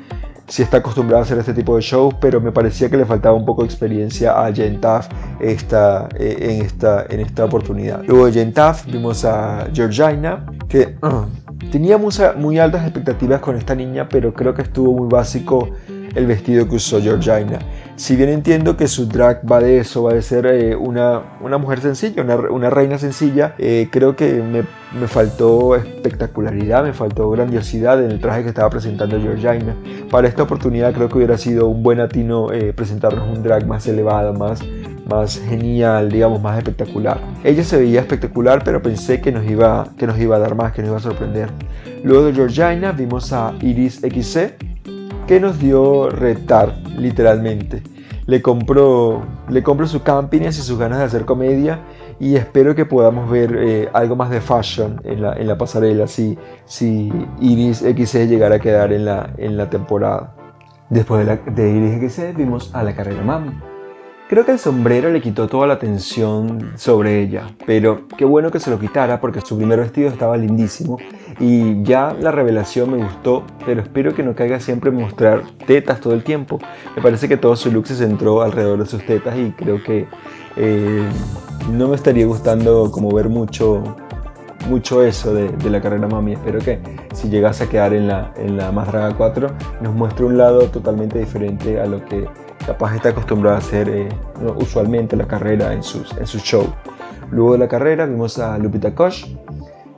si 0.47 0.61
está 0.61 0.77
acostumbrada 0.77 1.21
a 1.21 1.23
hacer 1.23 1.37
este 1.37 1.53
tipo 1.53 1.75
de 1.75 1.81
shows, 1.81 2.15
pero 2.19 2.41
me 2.41 2.51
parecía 2.51 2.89
que 2.89 2.97
le 2.97 3.05
faltaba 3.05 3.35
un 3.35 3.45
poco 3.45 3.61
de 3.61 3.67
experiencia 3.67 4.43
a 4.43 4.53
Jen 4.53 4.79
Taff 4.81 5.07
esta, 5.39 6.09
eh, 6.19 6.37
en, 6.39 6.65
esta, 6.65 7.05
en 7.09 7.21
esta 7.21 7.45
oportunidad. 7.45 8.03
Luego 8.05 8.25
de 8.25 8.33
Jen 8.33 8.53
vimos 8.87 9.23
a 9.25 9.67
Georgina, 9.73 10.45
que 10.67 10.95
tenía 11.71 11.97
muy 11.97 12.59
altas 12.59 12.83
expectativas 12.83 13.39
con 13.41 13.55
esta 13.55 13.75
niña, 13.75 14.07
pero 14.09 14.33
creo 14.33 14.53
que 14.53 14.61
estuvo 14.61 14.93
muy 14.93 15.09
básico 15.09 15.69
el 16.15 16.27
vestido 16.27 16.67
que 16.67 16.75
usó 16.75 17.01
Georgina. 17.01 17.59
Si 17.95 18.15
bien 18.15 18.29
entiendo 18.29 18.75
que 18.75 18.87
su 18.87 19.07
drag 19.07 19.41
va 19.49 19.59
de 19.59 19.79
eso, 19.79 20.03
va 20.03 20.13
de 20.13 20.21
ser 20.21 20.45
eh, 20.47 20.75
una, 20.75 21.37
una, 21.41 21.57
mujer 21.57 21.79
sencilla, 21.79 22.23
una, 22.23 22.35
una 22.35 22.69
reina 22.69 22.97
sencilla, 22.97 23.55
eh, 23.57 23.87
creo 23.91 24.15
que 24.15 24.33
me, 24.33 24.63
me, 24.99 25.07
faltó 25.07 25.75
espectacularidad, 25.75 26.83
me 26.83 26.93
faltó 26.93 27.29
grandiosidad 27.29 28.03
en 28.03 28.11
el 28.11 28.19
traje 28.19 28.43
que 28.43 28.49
estaba 28.49 28.69
presentando 28.69 29.19
Georgina. 29.19 29.75
Para 30.09 30.27
esta 30.27 30.43
oportunidad 30.43 30.93
creo 30.93 31.07
que 31.07 31.17
hubiera 31.17 31.37
sido 31.37 31.67
un 31.67 31.83
buen 31.83 31.99
atino 31.99 32.51
eh, 32.51 32.73
presentarnos 32.73 33.27
un 33.27 33.43
drag 33.43 33.67
más 33.67 33.87
elevado, 33.87 34.33
más, 34.33 34.61
más 35.05 35.39
genial, 35.39 36.09
digamos, 36.09 36.41
más 36.41 36.57
espectacular. 36.57 37.19
Ella 37.43 37.63
se 37.63 37.77
veía 37.77 38.01
espectacular, 38.01 38.63
pero 38.63 38.81
pensé 38.81 39.21
que 39.21 39.31
nos 39.31 39.45
iba, 39.45 39.87
que 39.97 40.07
nos 40.07 40.19
iba 40.19 40.35
a 40.35 40.39
dar 40.39 40.55
más, 40.55 40.73
que 40.73 40.81
nos 40.81 40.89
iba 40.89 40.97
a 40.97 41.01
sorprender. 41.01 41.49
Luego 42.03 42.25
de 42.25 42.33
Georgina 42.33 42.91
vimos 42.91 43.33
a 43.33 43.53
Iris 43.61 44.01
XC, 44.01 44.55
que 45.27 45.39
nos 45.39 45.59
dio 45.59 46.09
retar, 46.09 46.75
literalmente. 46.97 47.83
Le 48.25 48.41
compro, 48.41 49.21
le 49.49 49.61
compro 49.63 49.85
su 49.85 50.01
campiness 50.01 50.57
y 50.57 50.61
sus 50.61 50.79
ganas 50.79 50.99
de 50.99 51.05
hacer 51.05 51.25
comedia 51.25 51.81
y 52.19 52.35
espero 52.35 52.73
que 52.73 52.85
podamos 52.85 53.29
ver 53.29 53.57
eh, 53.57 53.89
algo 53.91 54.15
más 54.15 54.29
de 54.29 54.39
fashion 54.39 55.01
en 55.03 55.21
la, 55.21 55.33
en 55.33 55.47
la 55.47 55.57
pasarela 55.57 56.07
si, 56.07 56.37
si 56.65 57.11
Iris 57.41 57.79
XC 57.79 58.27
llegara 58.27 58.55
a 58.55 58.59
quedar 58.59 58.93
en 58.93 59.03
la, 59.03 59.33
en 59.37 59.57
la 59.57 59.69
temporada. 59.69 60.35
Después 60.89 61.25
de, 61.25 61.37
de 61.51 61.69
Iris 61.71 62.11
XC 62.11 62.33
vimos 62.37 62.73
a 62.73 62.83
la 62.83 62.95
carrera 62.95 63.23
Mami 63.23 63.72
Creo 64.29 64.45
que 64.45 64.51
el 64.53 64.59
sombrero 64.59 65.09
le 65.11 65.21
quitó 65.21 65.47
toda 65.47 65.67
la 65.67 65.73
atención 65.73 66.71
sobre 66.75 67.21
ella, 67.21 67.55
pero 67.65 68.07
qué 68.17 68.23
bueno 68.23 68.51
que 68.51 68.59
se 68.59 68.71
lo 68.71 68.79
quitara 68.79 69.19
porque 69.19 69.41
su 69.41 69.57
primer 69.57 69.79
vestido 69.79 70.09
estaba 70.09 70.37
lindísimo 70.37 70.97
y 71.39 71.83
ya 71.83 72.15
la 72.19 72.31
revelación 72.31 72.91
me 72.91 73.03
gustó, 73.03 73.43
pero 73.65 73.81
espero 73.81 74.15
que 74.15 74.23
no 74.23 74.33
caiga 74.33 74.59
siempre 74.61 74.91
en 74.91 74.95
mostrar 74.95 75.43
tetas 75.67 75.99
todo 75.99 76.13
el 76.13 76.23
tiempo. 76.23 76.59
Me 76.95 77.01
parece 77.01 77.27
que 77.27 77.35
todo 77.35 77.55
su 77.57 77.69
look 77.69 77.85
se 77.85 77.95
centró 77.95 78.41
alrededor 78.41 78.79
de 78.79 78.85
sus 78.85 79.05
tetas 79.05 79.37
y 79.37 79.51
creo 79.51 79.83
que 79.83 80.07
eh, 80.55 81.03
no 81.69 81.89
me 81.89 81.95
estaría 81.95 82.25
gustando 82.25 82.91
como 82.91 83.11
ver 83.11 83.27
mucho 83.27 83.83
mucho 84.69 85.03
eso 85.03 85.33
de, 85.33 85.51
la 85.69 85.81
carrera 85.81 86.07
mami. 86.07 86.33
Espero 86.33 86.59
que 86.59 86.79
si 87.13 87.29
llegase 87.29 87.65
a 87.65 87.67
quedar 87.67 87.93
en 87.93 88.07
la, 88.07 88.33
en 88.37 88.55
la 88.55 88.71
Más 88.71 88.87
Draga 88.87 89.13
4 89.15 89.47
nos 89.81 89.93
muestre 89.93 90.25
un 90.25 90.37
lado 90.37 90.61
totalmente 90.69 91.19
diferente 91.19 91.81
a 91.81 91.85
lo 91.85 92.03
que 92.05 92.25
capaz 92.65 92.95
está 92.95 93.09
acostumbrado 93.09 93.55
a 93.55 93.59
hacer 93.59 93.89
eh, 93.89 94.09
usualmente 94.55 95.15
la 95.15 95.27
carrera 95.27 95.73
en 95.73 95.83
sus, 95.83 96.15
en 96.17 96.27
sus 96.27 96.41
shows. 96.41 96.69
Luego 97.31 97.53
de 97.53 97.59
la 97.59 97.67
carrera 97.67 98.05
vimos 98.05 98.37
a 98.39 98.57
Lupita 98.57 98.93
Koch, 98.93 99.25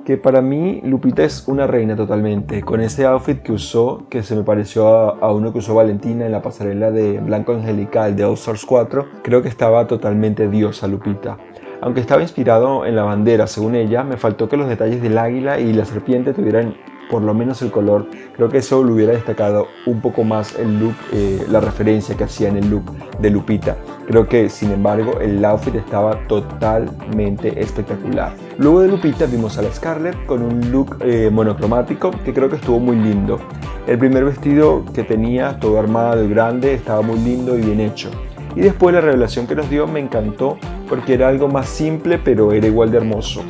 que 0.05 0.17
para 0.17 0.41
mí 0.41 0.81
Lupita 0.83 1.23
es 1.23 1.47
una 1.47 1.65
reina 1.65 1.95
totalmente, 1.95 2.61
con 2.61 2.79
ese 2.79 3.05
outfit 3.05 3.41
que 3.41 3.51
usó, 3.51 4.05
que 4.09 4.21
se 4.21 4.35
me 4.35 4.43
pareció 4.43 4.87
a, 4.87 5.33
uno 5.33 5.51
que 5.51 5.59
usó 5.59 5.73
Valentina 5.75 6.25
en 6.25 6.31
la 6.31 6.41
pasarela 6.41 6.91
de 6.91 7.19
Blanco 7.19 7.53
Angelical 7.53 8.15
de 8.15 8.31
Stars 8.33 8.65
4, 8.65 9.05
creo 9.23 9.41
que 9.41 9.49
estaba 9.49 9.87
totalmente 9.87 10.47
diosa 10.47 10.87
Lupita. 10.87 11.37
Aunque 11.81 12.01
estaba 12.01 12.21
inspirado 12.21 12.85
en 12.85 12.95
la 12.95 13.03
bandera, 13.03 13.47
según 13.47 13.75
ella, 13.75 14.03
me 14.03 14.17
faltó 14.17 14.47
que 14.47 14.57
los 14.57 14.69
detalles 14.69 15.01
del 15.01 15.17
águila 15.17 15.59
y 15.59 15.73
la 15.73 15.85
serpiente 15.85 16.33
tuvieran 16.33 16.75
por 17.15 17.23
lo 17.23 17.33
menos 17.33 17.61
el 17.61 17.71
color, 17.71 18.07
creo 18.35 18.49
que 18.49 18.57
eso 18.57 18.83
lo 18.83 18.93
hubiera 18.93 19.13
destacado 19.13 19.69
un 19.85 20.01
poco 20.01 20.25
más 20.25 20.53
el 20.59 20.81
look, 20.81 20.95
eh, 21.13 21.45
la 21.49 21.61
referencia 21.61 22.17
que 22.17 22.25
hacía 22.25 22.49
en 22.49 22.57
el 22.57 22.69
look 22.69 22.91
de 23.21 23.29
Lupita. 23.29 23.77
Creo 24.05 24.27
que, 24.27 24.49
sin 24.49 24.73
embargo, 24.73 25.21
el 25.21 25.45
outfit 25.45 25.75
estaba 25.75 26.27
totalmente 26.27 27.57
espectacular. 27.61 28.33
Luego 28.57 28.81
de 28.81 28.89
Lupita 28.89 29.27
vimos 29.27 29.57
a 29.57 29.61
la 29.61 29.71
Scarlett 29.71 30.25
con 30.25 30.41
un 30.41 30.73
look 30.73 30.97
eh, 30.99 31.29
monocromático 31.31 32.11
que 32.25 32.33
creo 32.33 32.49
que 32.49 32.57
estuvo 32.57 32.81
muy 32.81 32.97
lindo. 32.97 33.39
El 33.87 33.97
primer 33.97 34.25
vestido 34.25 34.83
que 34.93 35.05
tenía, 35.05 35.57
todo 35.61 35.79
armado 35.79 36.21
y 36.21 36.27
grande, 36.27 36.73
estaba 36.73 37.01
muy 37.01 37.19
lindo 37.19 37.57
y 37.57 37.61
bien 37.61 37.79
hecho. 37.79 38.11
Y 38.57 38.59
después 38.59 38.93
la 38.93 38.99
revelación 38.99 39.47
que 39.47 39.55
nos 39.55 39.69
dio 39.69 39.87
me 39.87 40.01
encantó 40.01 40.57
porque 40.89 41.13
era 41.13 41.29
algo 41.29 41.47
más 41.47 41.69
simple 41.69 42.19
pero 42.19 42.51
era 42.51 42.67
igual 42.67 42.91
de 42.91 42.97
hermoso. 42.97 43.41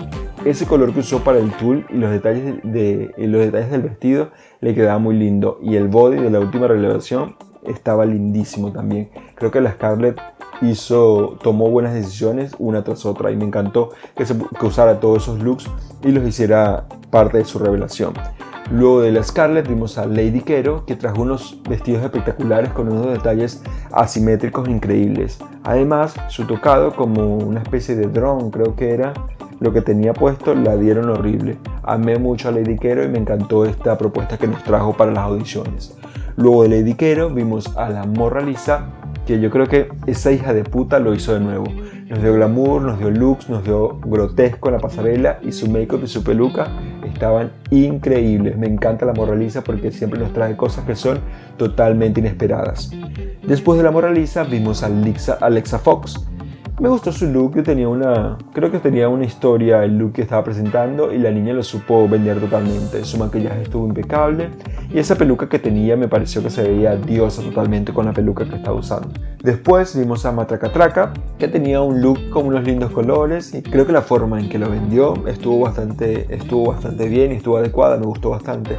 Ese 0.46 0.68
color 0.68 0.94
que 0.94 1.00
usó 1.00 1.24
para 1.24 1.40
el 1.40 1.52
tul 1.54 1.88
y 1.90 1.98
los 1.98 2.12
detalles, 2.12 2.62
de, 2.64 3.12
los 3.18 3.42
detalles 3.42 3.72
del 3.72 3.82
vestido 3.82 4.30
le 4.62 4.76
quedaba 4.76 5.00
muy 5.00 5.16
lindo. 5.16 5.58
Y 5.60 5.76
el 5.76 5.88
body 5.88 6.18
de 6.18 6.30
la 6.30 6.40
última 6.40 6.68
revelación 6.68 7.36
estaba 7.64 8.06
lindísimo 8.06 8.72
también. 8.72 9.10
Creo 9.34 9.50
que 9.50 9.60
la 9.60 9.72
Scarlett 9.72 10.22
hizo, 10.62 11.40
tomó 11.42 11.72
buenas 11.72 11.96
decisiones 11.96 12.52
una 12.60 12.84
tras 12.84 13.08
otra 13.08 13.32
y 13.32 13.36
me 13.36 13.44
encantó 13.44 13.90
que, 14.16 14.24
se, 14.28 14.38
que 14.38 14.66
usara 14.68 15.00
todos 15.00 15.24
esos 15.24 15.42
looks 15.42 15.66
y 16.04 16.12
los 16.12 16.28
hiciera 16.28 16.86
parte 17.10 17.40
de 17.40 17.46
su 17.46 17.58
revelación. 17.58 18.14
Luego 18.72 19.02
de 19.02 19.12
la 19.12 19.24
Scarlett 19.24 19.68
vimos 19.68 20.00
a 20.00 20.08
Lady 20.08 20.42
Kero 20.42 20.86
que 20.86 20.96
trajo 20.96 21.22
unos 21.22 21.62
vestidos 21.70 22.04
espectaculares 22.04 22.72
con 22.72 22.92
unos 22.92 23.14
detalles 23.14 23.62
asimétricos 23.92 24.68
increíbles. 24.68 25.38
Además, 25.64 26.16
su 26.30 26.46
tocado 26.48 26.96
como 26.96 27.38
una 27.38 27.62
especie 27.62 27.96
de 27.96 28.08
drone 28.08 28.50
creo 28.50 28.76
que 28.76 28.92
era, 28.92 29.14
lo 29.60 29.72
que 29.72 29.82
tenía 29.82 30.14
puesto 30.14 30.56
la 30.56 30.76
dieron 30.78 31.10
horrible. 31.10 31.58
Amé 31.84 32.18
mucho 32.18 32.50
a 32.50 32.52
Lady 32.52 32.76
Kero 32.76 33.04
y 33.04 33.08
me 33.08 33.20
encantó 33.20 33.66
esta 33.66 33.98
propuesta 34.00 34.38
que 34.38 34.48
nos 34.48 34.64
trajo 34.64 34.94
para 34.94 35.12
las 35.12 35.26
audiciones. 35.26 35.96
Luego 36.36 36.64
de 36.64 36.70
Lady 36.70 36.96
Kero 36.96 37.30
vimos 37.30 37.78
a 37.78 37.90
la 37.90 38.04
Morra 38.06 38.42
Lisa, 38.42 38.88
que 39.28 39.40
yo 39.40 39.52
creo 39.52 39.68
que 39.68 39.90
esa 40.08 40.32
hija 40.32 40.54
de 40.54 40.64
puta 40.64 41.00
lo 41.00 41.14
hizo 41.14 41.34
de 41.36 41.40
nuevo. 41.40 41.66
Nos 42.08 42.22
dio 42.22 42.34
glamour, 42.34 42.82
nos 42.82 43.00
dio 43.00 43.12
looks, 43.12 43.50
nos 43.50 43.64
dio 43.64 44.00
grotesco 44.00 44.70
en 44.70 44.76
la 44.76 44.82
pasarela 44.82 45.40
y 45.42 45.52
su 45.52 45.70
make-up 45.70 46.02
y 46.04 46.08
su 46.08 46.24
peluca 46.24 46.68
estaban 47.26 47.52
increíbles. 47.72 48.56
Me 48.56 48.68
encanta 48.68 49.04
la 49.04 49.14
Morra 49.14 49.36
Lisa 49.36 49.64
porque 49.64 49.92
siempre 49.92 50.20
nos 50.20 50.32
trae 50.32 50.56
cosas 50.56 50.86
que 50.86 50.96
son 50.96 51.20
totalmente 51.58 52.20
inesperadas. 52.20 52.92
Después 53.42 53.78
de 53.78 53.84
la 53.84 53.90
Morra 53.90 54.12
Lisa 54.12 54.44
vimos 54.44 54.84
a 54.84 54.92
Alexa 55.42 55.80
Fox, 55.80 56.24
me 56.80 56.90
gustó 56.90 57.12
su 57.14 57.28
look, 57.28 57.64
tenía 57.64 57.88
una, 57.88 58.38
creo 58.54 58.70
que 58.70 58.80
tenía 58.80 59.08
una 59.08 59.24
historia 59.24 59.84
el 59.86 59.98
look 59.98 60.14
que 60.14 60.22
estaba 60.22 60.44
presentando 60.44 61.14
y 61.14 61.18
la 61.18 61.32
niña 61.32 61.54
lo 61.54 61.64
supo 61.64 62.08
vender 62.10 62.40
totalmente. 62.40 63.06
Su 63.06 63.18
maquillaje 63.18 63.62
estuvo 63.62 63.88
impecable 63.88 64.50
y 64.94 65.00
esa 65.00 65.16
peluca 65.16 65.48
que 65.48 65.58
tenía 65.58 65.96
me 65.96 66.10
pareció 66.10 66.44
que 66.44 66.50
se 66.50 66.64
veía 66.64 66.98
diosa 66.98 67.42
totalmente 67.42 67.94
con 67.94 68.06
la 68.06 68.14
peluca 68.14 68.44
que 68.46 68.58
estaba 68.58 68.78
usando. 68.78 69.10
Después 69.42 69.98
vimos 69.98 70.26
a 70.26 70.34
Matracatraca 70.34 71.14
que 71.40 71.48
tenía 71.48 71.82
un 71.82 72.02
look 72.02 72.30
con 72.30 72.46
unos 72.48 72.66
lindos 72.66 72.92
colores 72.92 73.54
y 73.54 73.62
creo 73.62 73.86
que 73.86 73.94
la 73.94 74.02
forma 74.02 74.40
en 74.40 74.50
que 74.50 74.60
lo 74.60 74.70
vendió 74.70 75.28
estuvo 75.28 75.62
bastante, 75.62 76.28
estuvo 76.30 76.72
bastante 76.72 77.08
bien 77.08 77.32
y 77.32 77.36
estuvo 77.36 77.58
adecuada, 77.58 77.98
me 77.98 78.06
gustó 78.06 78.32
bastante 78.32 78.78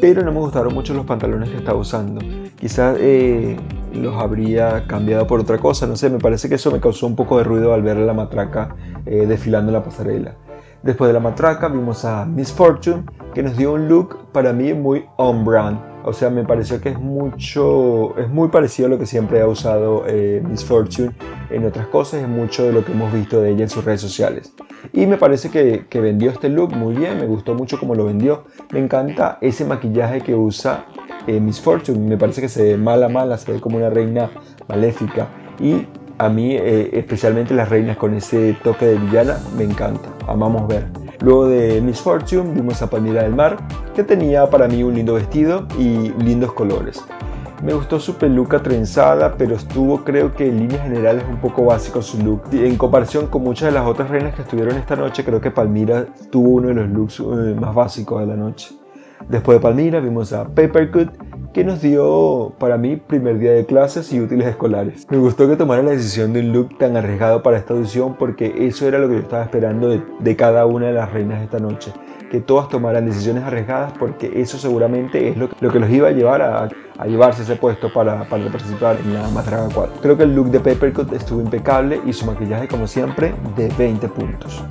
pero 0.00 0.22
no 0.24 0.32
me 0.32 0.38
gustaron 0.38 0.72
mucho 0.72 0.94
los 0.94 1.04
pantalones 1.04 1.50
que 1.50 1.58
estaba 1.58 1.78
usando. 1.78 2.22
Quizás 2.58 2.96
eh, 2.98 3.56
los 3.92 4.16
habría 4.16 4.86
cambiado 4.86 5.26
por 5.26 5.40
otra 5.40 5.58
cosa, 5.58 5.86
no 5.86 5.96
sé, 5.96 6.10
me 6.10 6.18
parece 6.18 6.48
que 6.48 6.56
eso 6.56 6.70
me 6.70 6.80
causó 6.80 7.06
un 7.06 7.16
poco 7.16 7.38
de 7.38 7.44
ruido 7.44 7.74
al 7.74 7.82
ver 7.82 7.96
a 7.96 8.00
la 8.00 8.14
matraca 8.14 8.74
eh, 9.06 9.26
desfilando 9.26 9.70
en 9.70 9.74
la 9.74 9.84
pasarela. 9.84 10.36
Después 10.82 11.08
de 11.08 11.12
la 11.12 11.20
matraca 11.20 11.68
vimos 11.68 12.06
a 12.06 12.24
Miss 12.24 12.52
Fortune, 12.52 13.04
que 13.34 13.42
nos 13.42 13.56
dio 13.56 13.74
un 13.74 13.88
look 13.88 14.32
para 14.32 14.52
mí 14.52 14.72
muy 14.72 15.04
on-brand. 15.16 15.78
O 16.04 16.14
sea, 16.14 16.30
me 16.30 16.42
pareció 16.44 16.80
que 16.80 16.88
es 16.88 16.98
mucho, 16.98 18.16
es 18.18 18.30
muy 18.30 18.48
parecido 18.48 18.86
a 18.86 18.90
lo 18.90 18.98
que 18.98 19.04
siempre 19.04 19.42
ha 19.42 19.46
usado 19.46 20.04
eh, 20.06 20.42
Miss 20.48 20.64
Fortune 20.64 21.10
en 21.50 21.66
otras 21.66 21.86
cosas, 21.88 22.22
es 22.22 22.28
mucho 22.28 22.64
de 22.64 22.72
lo 22.72 22.82
que 22.82 22.92
hemos 22.92 23.12
visto 23.12 23.42
de 23.42 23.50
ella 23.50 23.64
en 23.64 23.68
sus 23.68 23.84
redes 23.84 24.00
sociales. 24.00 24.54
Y 24.94 25.04
me 25.04 25.18
parece 25.18 25.50
que, 25.50 25.84
que 25.90 26.00
vendió 26.00 26.30
este 26.30 26.48
look 26.48 26.74
muy 26.74 26.94
bien, 26.94 27.18
me 27.18 27.26
gustó 27.26 27.54
mucho 27.54 27.78
cómo 27.78 27.94
lo 27.94 28.06
vendió. 28.06 28.44
Me 28.72 28.78
encanta 28.78 29.36
ese 29.42 29.66
maquillaje 29.66 30.22
que 30.22 30.34
usa 30.34 30.86
eh, 31.26 31.40
Miss 31.40 31.60
Fortune, 31.60 31.98
me 31.98 32.16
parece 32.16 32.40
que 32.40 32.48
se 32.48 32.62
ve 32.62 32.76
mala 32.76 33.08
mala, 33.08 33.38
se 33.38 33.52
ve 33.52 33.60
como 33.60 33.76
una 33.76 33.90
reina 33.90 34.30
maléfica. 34.68 35.28
Y 35.58 35.86
a 36.18 36.28
mí, 36.28 36.54
eh, 36.54 36.90
especialmente 36.92 37.54
las 37.54 37.68
reinas 37.68 37.96
con 37.96 38.14
ese 38.14 38.56
toque 38.62 38.86
de 38.86 38.96
villana, 38.96 39.38
me 39.56 39.64
encanta, 39.64 40.08
amamos 40.26 40.68
ver. 40.68 40.86
Luego 41.20 41.48
de 41.48 41.80
Miss 41.80 42.00
Fortune 42.00 42.54
vimos 42.54 42.80
a 42.82 42.88
Panira 42.88 43.22
del 43.22 43.34
Mar, 43.34 43.58
que 43.94 44.04
tenía 44.04 44.48
para 44.48 44.68
mí 44.68 44.82
un 44.82 44.94
lindo 44.94 45.14
vestido 45.14 45.66
y 45.78 46.12
lindos 46.22 46.52
colores. 46.52 47.02
Me 47.62 47.74
gustó 47.74 48.00
su 48.00 48.14
peluca 48.14 48.62
trenzada, 48.62 49.34
pero 49.36 49.54
estuvo 49.54 50.02
creo 50.02 50.34
que 50.34 50.48
en 50.48 50.60
líneas 50.60 50.82
generales 50.82 51.24
un 51.28 51.36
poco 51.36 51.66
básico 51.66 52.00
su 52.00 52.16
look. 52.22 52.44
En 52.52 52.76
comparación 52.76 53.26
con 53.26 53.42
muchas 53.42 53.66
de 53.66 53.78
las 53.78 53.86
otras 53.86 54.08
reinas 54.08 54.34
que 54.34 54.42
estuvieron 54.42 54.76
esta 54.76 54.96
noche, 54.96 55.24
creo 55.24 55.42
que 55.42 55.50
Palmira 55.50 56.06
tuvo 56.30 56.48
uno 56.50 56.68
de 56.68 56.74
los 56.74 56.88
looks 56.88 57.20
eh, 57.20 57.54
más 57.60 57.74
básicos 57.74 58.20
de 58.20 58.26
la 58.26 58.36
noche. 58.36 58.79
Después 59.28 59.58
de 59.58 59.62
Palmira 59.62 60.00
vimos 60.00 60.32
a 60.32 60.44
Papercut, 60.44 61.10
que 61.52 61.64
nos 61.64 61.82
dio 61.82 62.54
para 62.58 62.78
mí 62.78 62.96
primer 62.96 63.38
día 63.38 63.52
de 63.52 63.66
clases 63.66 64.12
y 64.12 64.20
útiles 64.20 64.46
escolares. 64.46 65.06
Me 65.10 65.18
gustó 65.18 65.48
que 65.48 65.56
tomara 65.56 65.82
la 65.82 65.90
decisión 65.90 66.32
de 66.32 66.40
un 66.40 66.52
look 66.52 66.78
tan 66.78 66.96
arriesgado 66.96 67.42
para 67.42 67.58
esta 67.58 67.74
audición 67.74 68.14
porque 68.16 68.66
eso 68.66 68.86
era 68.86 68.98
lo 68.98 69.08
que 69.08 69.14
yo 69.14 69.20
estaba 69.20 69.42
esperando 69.42 69.88
de, 69.88 70.36
cada 70.36 70.66
una 70.66 70.86
de 70.86 70.92
las 70.92 71.12
reinas 71.12 71.38
de 71.38 71.44
esta 71.44 71.58
noche. 71.58 71.92
Que 72.30 72.40
todas 72.40 72.68
tomaran 72.68 73.06
decisiones 73.06 73.42
arriesgadas 73.42 73.92
porque 73.98 74.40
eso 74.40 74.56
seguramente 74.56 75.28
es 75.28 75.36
lo, 75.36 75.48
que 75.48 75.80
los 75.80 75.90
iba 75.90 76.08
a 76.08 76.12
llevar 76.12 76.42
a, 76.42 76.68
llevarse 77.04 77.42
ese 77.42 77.56
puesto 77.56 77.92
para, 77.92 78.24
para 78.24 78.44
participar 78.46 78.98
en 79.04 79.14
la 79.14 79.28
Matraga 79.30 79.68
4. 79.74 79.96
Creo 80.00 80.16
que 80.16 80.22
el 80.22 80.34
look 80.34 80.50
de 80.50 80.60
Papercut 80.60 81.12
estuvo 81.12 81.40
impecable 81.40 82.00
y 82.06 82.12
su 82.12 82.24
maquillaje 82.26 82.68
como 82.68 82.86
siempre 82.86 83.34
de 83.56 83.68
20 83.76 84.08
puntos. 84.08 84.64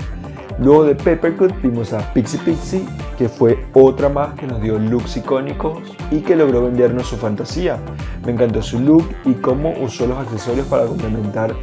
Luego 0.62 0.84
de 0.84 0.94
Peppercut 0.94 1.54
vimos 1.62 1.94
a 1.94 2.14
Pixie 2.14 2.40
Pixie, 2.44 2.86
que 3.18 3.30
fue 3.30 3.66
otra 3.74 4.10
más 4.10 4.34
que 4.34 4.46
nos 4.46 4.62
dio 4.62 4.78
looks 4.78 5.16
icónicos 5.16 5.78
y 6.12 6.20
que 6.20 6.36
logró 6.36 6.64
vendernos 6.64 7.08
su 7.08 7.16
fantasía. 7.16 7.78
Me 8.26 8.34
encantó 8.34 8.62
su 8.62 8.78
look 8.78 9.08
y 9.24 9.36
cómo 9.36 9.74
usó 9.80 10.06
los 10.06 10.18
accesorios 10.18 10.68
para 10.68 10.86
complementar 10.86 11.56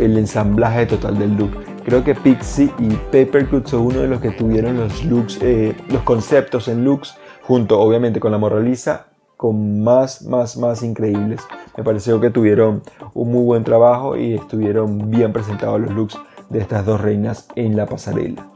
el 0.00 0.18
ensamblaje 0.18 0.86
total 0.86 1.16
del 1.16 1.36
look. 1.36 1.52
Creo 1.84 2.02
que 2.02 2.16
Pixie 2.16 2.72
y 2.80 2.88
Peppercut 3.12 3.66
son 3.68 3.82
uno 3.82 4.00
de 4.00 4.08
los 4.08 4.20
que 4.20 4.30
tuvieron 4.30 4.78
los 4.78 5.04
looks, 5.04 5.38
eh, 5.42 5.76
los 5.88 6.02
conceptos 6.02 6.66
en 6.66 6.84
looks, 6.84 7.16
junto 7.42 7.80
obviamente 7.80 8.18
con 8.18 8.32
la 8.32 8.38
moraliza, 8.38 9.06
con 9.36 9.80
más, 9.84 10.22
más, 10.22 10.56
más 10.56 10.82
increíbles. 10.82 11.40
Me 11.76 11.84
pareció 11.84 12.20
que 12.20 12.30
tuvieron 12.30 12.82
un 13.14 13.30
muy 13.30 13.44
buen 13.44 13.62
trabajo 13.62 14.16
y 14.16 14.34
estuvieron 14.34 15.08
bien 15.08 15.32
presentados 15.32 15.80
los 15.80 15.92
looks 15.92 16.18
de 16.50 16.58
estas 16.58 16.84
dos 16.84 17.00
reinas 17.00 17.48
en 17.56 17.76
la 17.76 17.86
pasarela. 17.86 18.46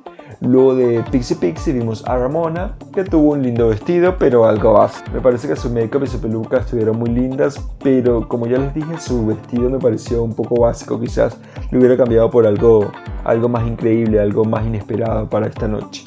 Luego 0.40 0.74
de 0.74 1.02
Pixie 1.10 1.36
Pixie 1.36 1.72
vimos 1.72 2.04
a 2.06 2.18
Ramona, 2.18 2.76
que 2.92 3.04
tuvo 3.04 3.32
un 3.32 3.42
lindo 3.42 3.68
vestido, 3.68 4.16
pero 4.18 4.46
algo 4.46 4.74
básico. 4.74 5.10
Me 5.12 5.20
parece 5.20 5.48
que 5.48 5.56
su 5.56 5.70
make-up 5.70 6.02
y 6.02 6.06
su 6.06 6.20
peluca 6.20 6.58
estuvieron 6.58 6.98
muy 6.98 7.10
lindas, 7.10 7.58
pero 7.82 8.28
como 8.28 8.46
ya 8.46 8.58
les 8.58 8.74
dije, 8.74 8.98
su 8.98 9.26
vestido 9.26 9.70
me 9.70 9.78
pareció 9.78 10.22
un 10.22 10.34
poco 10.34 10.60
básico. 10.60 11.00
Quizás 11.00 11.38
lo 11.70 11.78
hubiera 11.78 11.96
cambiado 11.96 12.30
por 12.30 12.46
algo, 12.46 12.90
algo 13.24 13.48
más 13.48 13.66
increíble, 13.66 14.20
algo 14.20 14.44
más 14.44 14.66
inesperado 14.66 15.30
para 15.30 15.46
esta 15.46 15.68
noche. 15.68 16.04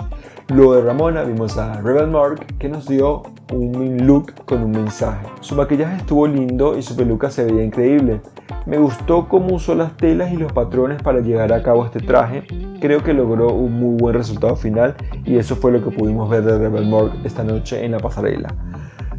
Luego 0.50 0.75
de 0.75 0.82
Ramona 0.82 1.24
vimos 1.24 1.58
a 1.58 1.82
Rebel 1.82 2.08
Mark 2.08 2.46
que 2.58 2.70
nos 2.70 2.88
dio 2.88 3.24
un 3.51 4.08
look 4.08 4.34
con 4.46 4.63
un 4.63 4.72
mensaje. 4.72 5.27
Su 5.42 5.56
maquillaje 5.56 5.98
estuvo 5.98 6.25
lindo 6.25 6.77
y 6.77 6.82
su 6.82 6.96
peluca 6.96 7.30
se 7.30 7.44
veía 7.44 7.66
increíble. 7.66 8.22
Me 8.66 8.77
gustó 8.77 9.27
cómo 9.27 9.56
usó 9.56 9.75
las 9.75 9.98
telas 9.98 10.32
y 10.32 10.38
los 10.38 10.54
patrones 10.54 11.01
para 11.01 11.20
llegar 11.20 11.51
a 11.51 11.62
cabo 11.62 11.86
este 11.86 12.00
traje. 12.00 12.44
Creo 12.80 13.04
que 13.04 13.13
logró 13.13 13.51
un 13.51 13.77
muy 13.77 13.98
buen 13.98 14.16
resultado 14.16 14.56
final 14.56 14.96
y 15.25 15.36
eso 15.36 15.58
fue 15.58 15.74
lo 15.74 15.84
que 15.84 15.92
pudimos 15.92 16.30
ver 16.30 16.44
de 16.44 16.58
Rebel 16.58 16.88
Mark 16.88 17.12
esta 17.25 17.44
noche 17.44 17.84
en 17.84 17.92
la 17.92 18.00
pasarela. 18.00 18.48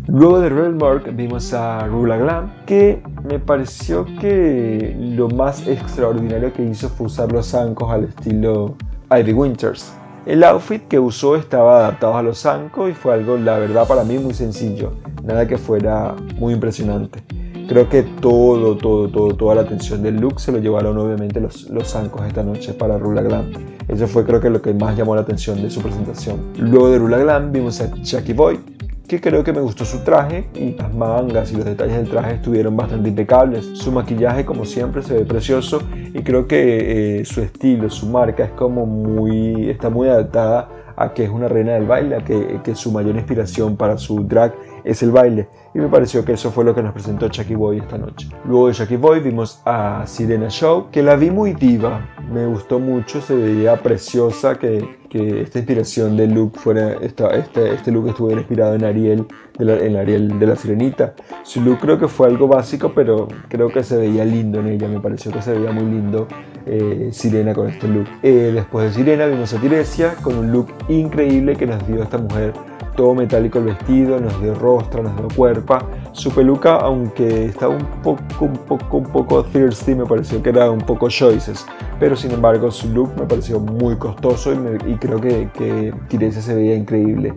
Luego 0.06 0.40
de 0.40 0.48
Rebel 0.48 0.76
Mark 0.76 1.14
vimos 1.14 1.52
a 1.52 1.86
Rula 1.86 2.16
Glam, 2.16 2.64
que 2.64 3.02
me 3.28 3.38
pareció 3.38 4.06
que 4.18 4.96
lo 4.98 5.28
más 5.28 5.68
extraordinario 5.68 6.54
que 6.54 6.62
hizo 6.62 6.88
fue 6.88 7.08
usar 7.08 7.30
los 7.30 7.48
zancos 7.48 7.90
al 7.90 8.04
estilo 8.04 8.74
Ivy 9.10 9.34
Winters. 9.34 9.97
El 10.28 10.44
outfit 10.44 10.86
que 10.88 10.98
usó 10.98 11.36
estaba 11.36 11.78
adaptado 11.78 12.14
a 12.18 12.22
los 12.22 12.40
zancos 12.40 12.90
y 12.90 12.92
fue 12.92 13.14
algo, 13.14 13.38
la 13.38 13.58
verdad, 13.58 13.88
para 13.88 14.04
mí 14.04 14.18
muy 14.18 14.34
sencillo. 14.34 14.92
Nada 15.24 15.48
que 15.48 15.56
fuera 15.56 16.14
muy 16.36 16.52
impresionante. 16.52 17.22
Creo 17.66 17.88
que 17.88 18.02
todo, 18.02 18.76
todo, 18.76 19.08
todo, 19.08 19.34
toda 19.34 19.54
la 19.54 19.62
atención 19.62 20.02
del 20.02 20.16
look 20.16 20.38
se 20.38 20.52
lo 20.52 20.58
llevaron 20.58 20.98
obviamente 20.98 21.40
los, 21.40 21.70
los 21.70 21.88
zancos 21.88 22.26
esta 22.26 22.42
noche 22.42 22.74
para 22.74 22.98
Rula 22.98 23.22
Glam. 23.22 23.52
Eso 23.88 24.06
fue 24.06 24.26
creo 24.26 24.38
que 24.38 24.50
lo 24.50 24.60
que 24.60 24.74
más 24.74 24.94
llamó 24.98 25.14
la 25.14 25.22
atención 25.22 25.62
de 25.62 25.70
su 25.70 25.80
presentación. 25.80 26.52
Luego 26.58 26.90
de 26.90 26.98
Rula 26.98 27.16
Glam 27.16 27.50
vimos 27.50 27.80
a 27.80 27.90
Jackie 28.02 28.34
Boy, 28.34 28.60
que 29.08 29.22
creo 29.22 29.42
que 29.42 29.54
me 29.54 29.60
gustó 29.60 29.86
su 29.86 30.04
traje 30.04 30.48
y 30.54 30.74
las 30.74 30.92
mangas 30.92 31.50
y 31.50 31.56
los 31.56 31.64
detalles 31.64 31.96
del 31.96 32.10
traje 32.10 32.34
estuvieron 32.34 32.76
bastante 32.76 33.08
impecables. 33.08 33.66
Su 33.72 33.90
maquillaje 33.90 34.44
como 34.44 34.66
siempre 34.66 35.02
se 35.02 35.14
ve 35.14 35.24
precioso 35.24 35.82
y 36.12 36.22
creo 36.22 36.46
que 36.46 37.20
eh, 37.20 37.24
su 37.24 37.40
estilo, 37.40 37.88
su 37.88 38.06
marca 38.06 38.44
es 38.44 38.50
como 38.50 38.84
muy, 38.84 39.70
está 39.70 39.88
muy 39.88 40.08
adaptada 40.08 40.68
a 40.94 41.14
que 41.14 41.24
es 41.24 41.30
una 41.30 41.48
reina 41.48 41.72
del 41.72 41.86
baile, 41.86 42.16
a 42.16 42.24
que, 42.24 42.60
que 42.62 42.74
su 42.74 42.92
mayor 42.92 43.14
inspiración 43.16 43.76
para 43.76 43.96
su 43.96 44.24
drag 44.24 44.52
es 44.84 45.02
el 45.02 45.10
baile. 45.10 45.48
Y 45.74 45.78
me 45.78 45.88
pareció 45.88 46.24
que 46.24 46.32
eso 46.32 46.50
fue 46.50 46.64
lo 46.64 46.74
que 46.74 46.82
nos 46.82 46.92
presentó 46.92 47.28
Chucky 47.28 47.54
Boy 47.54 47.78
esta 47.78 47.96
noche. 47.98 48.28
Luego 48.44 48.68
de 48.68 48.74
Chucky 48.74 48.96
Boy 48.96 49.20
vimos 49.20 49.62
a 49.64 50.02
Sirena 50.06 50.48
Show, 50.48 50.90
que 50.90 51.02
la 51.02 51.14
vi 51.14 51.30
muy 51.30 51.52
diva. 51.52 52.08
Me 52.32 52.46
gustó 52.46 52.78
mucho, 52.78 53.20
se 53.20 53.36
veía 53.36 53.76
preciosa, 53.76 54.58
que, 54.58 54.96
que 55.08 55.42
esta 55.42 55.58
inspiración 55.58 56.16
de 56.16 56.26
look 56.26 56.56
fuera, 56.56 56.94
esta, 57.00 57.30
este, 57.30 57.74
este 57.74 57.90
look 57.90 58.08
estuvo 58.08 58.30
inspirado 58.30 58.74
en 58.74 58.84
Ariel, 58.84 59.26
de 59.58 59.64
la, 59.64 59.76
en 59.78 59.96
Ariel 59.96 60.38
de 60.38 60.46
la 60.46 60.56
Sirenita. 60.56 61.14
Su 61.42 61.60
look 61.60 61.78
creo 61.78 61.98
que 61.98 62.08
fue 62.08 62.28
algo 62.28 62.46
básico, 62.46 62.92
pero 62.94 63.28
creo 63.48 63.68
que 63.68 63.82
se 63.82 63.96
veía 63.96 64.24
lindo 64.24 64.60
en 64.60 64.68
ella. 64.68 64.88
Me 64.88 65.00
pareció 65.00 65.32
que 65.32 65.42
se 65.42 65.52
veía 65.52 65.72
muy 65.72 65.84
lindo 65.84 66.28
eh, 66.66 67.08
Sirena 67.12 67.54
con 67.54 67.68
este 67.68 67.88
look. 67.88 68.06
Eh, 68.22 68.52
después 68.54 68.88
de 68.88 68.92
Sirena 68.94 69.26
vimos 69.26 69.52
a 69.54 69.60
Tiresia 69.60 70.14
con 70.22 70.36
un 70.36 70.52
look 70.52 70.68
increíble 70.88 71.56
que 71.56 71.66
nos 71.66 71.86
dio 71.86 72.02
esta 72.02 72.18
mujer 72.18 72.52
todo 72.98 73.14
metálico 73.14 73.60
el 73.60 73.66
vestido, 73.66 74.18
nos 74.18 74.42
dio 74.42 74.56
rostro, 74.56 75.04
nos 75.04 75.16
dio 75.16 75.28
cuerpo. 75.28 75.78
Su 76.10 76.32
peluca, 76.32 76.78
aunque 76.78 77.44
estaba 77.44 77.72
un 77.72 77.86
poco, 78.02 78.22
un 78.40 78.54
poco, 78.54 78.96
un 78.96 79.04
poco 79.04 79.44
thirsty, 79.44 79.94
me 79.94 80.04
pareció 80.04 80.42
que 80.42 80.48
era 80.48 80.68
un 80.68 80.80
poco 80.80 81.08
choices. 81.08 81.64
Pero 82.00 82.16
sin 82.16 82.32
embargo, 82.32 82.72
su 82.72 82.88
look 82.88 83.12
me 83.16 83.24
pareció 83.24 83.60
muy 83.60 83.94
costoso 83.96 84.52
y, 84.52 84.96
creo 85.00 85.20
que, 85.20 85.48
que 85.54 85.92
Tiresa 86.08 86.40
se 86.40 86.54
veía 86.54 86.74
increíble. 86.74 87.34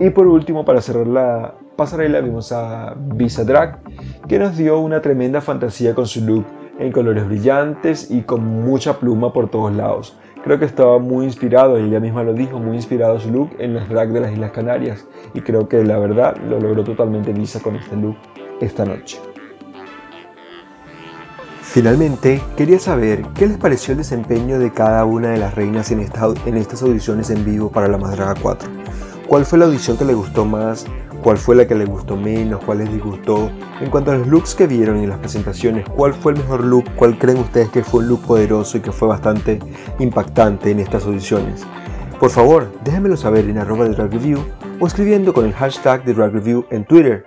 Y 0.00 0.10
por 0.10 0.26
último, 0.26 0.64
para 0.64 0.80
cerrar 0.80 1.06
la 1.06 1.54
pasarela, 1.76 2.20
vimos 2.20 2.52
a 2.52 2.94
Visa 2.96 3.44
Drag, 3.44 3.80
que 4.28 4.38
nos 4.38 4.56
dio 4.56 4.78
una 4.78 5.00
tremenda 5.00 5.40
fantasía 5.40 5.94
con 5.94 6.06
su 6.06 6.24
look 6.24 6.44
en 6.78 6.92
colores 6.92 7.26
brillantes 7.26 8.10
y 8.10 8.22
con 8.22 8.44
mucha 8.44 8.98
pluma 8.98 9.32
por 9.32 9.48
todos 9.50 9.72
lados. 9.74 10.16
Creo 10.42 10.58
que 10.58 10.66
estaba 10.66 10.98
muy 10.98 11.24
inspirado, 11.24 11.78
ella 11.78 12.00
misma 12.00 12.22
lo 12.22 12.34
dijo, 12.34 12.58
muy 12.58 12.76
inspirado 12.76 13.18
su 13.18 13.30
look 13.30 13.50
en 13.58 13.74
los 13.74 13.88
drag 13.88 14.12
de 14.12 14.20
las 14.20 14.32
Islas 14.32 14.50
Canarias. 14.50 15.06
Y 15.32 15.40
creo 15.40 15.68
que 15.68 15.82
la 15.84 15.98
verdad 15.98 16.36
lo 16.48 16.60
logró 16.60 16.84
totalmente 16.84 17.32
Lisa 17.32 17.60
con 17.60 17.76
este 17.76 17.96
look 17.96 18.16
esta 18.60 18.84
noche. 18.84 19.18
Finalmente, 21.74 22.40
quería 22.56 22.78
saber 22.78 23.24
qué 23.34 23.48
les 23.48 23.58
pareció 23.58 23.90
el 23.90 23.98
desempeño 23.98 24.60
de 24.60 24.72
cada 24.72 25.04
una 25.04 25.30
de 25.30 25.38
las 25.38 25.56
reinas 25.56 25.90
en, 25.90 25.98
estas 25.98 26.82
audiciones 26.82 27.30
en 27.30 27.44
vivo 27.44 27.68
para 27.68 27.88
la 27.88 27.98
Madraga 27.98 28.36
4. 28.40 28.70
¿Cuál 29.26 29.44
fue 29.44 29.58
la 29.58 29.64
audición 29.64 29.96
que 29.96 30.04
les 30.04 30.14
gustó 30.14 30.44
más? 30.44 30.86
cuál 31.20 31.36
fue 31.36 31.56
la 31.56 31.66
que 31.66 31.74
les 31.74 31.88
gustó 31.88 32.16
menos, 32.16 32.62
cuál 32.64 32.78
les 32.78 32.92
disgustó. 32.92 33.50
En 33.80 33.90
cuanto 33.90 34.12
a 34.12 34.14
los 34.18 34.28
looks 34.28 34.54
que 34.54 34.68
vieron 34.68 34.98
en 34.98 35.08
las 35.08 35.18
presentaciones, 35.18 35.84
cuál 35.88 36.14
fue 36.14 36.30
el 36.30 36.38
mejor 36.38 36.62
look, 36.62 36.84
cuál 36.94 37.18
creen 37.18 37.38
ustedes 37.38 37.70
que 37.70 37.82
fue 37.82 38.02
un 38.02 38.08
look 38.08 38.20
poderoso 38.20 38.78
y 38.78 38.80
que 38.80 38.92
fue 38.92 39.08
bastante 39.08 39.58
impactante 39.98 40.70
en 40.70 40.78
estas 40.78 41.06
audiciones. 41.06 41.66
Por 42.20 42.30
favor, 42.30 42.70
déjenmelo 42.84 43.16
saber 43.16 43.46
en 43.46 43.58
arroba 43.58 43.88
de 43.88 43.96
Drag 43.96 44.12
Review 44.12 44.38
o 44.78 44.86
escribiendo 44.86 45.34
con 45.34 45.44
el 45.44 45.52
hashtag 45.52 46.04
de 46.04 46.14
Drag 46.14 46.32
Review 46.32 46.66
en 46.70 46.84
Twitter. 46.84 47.26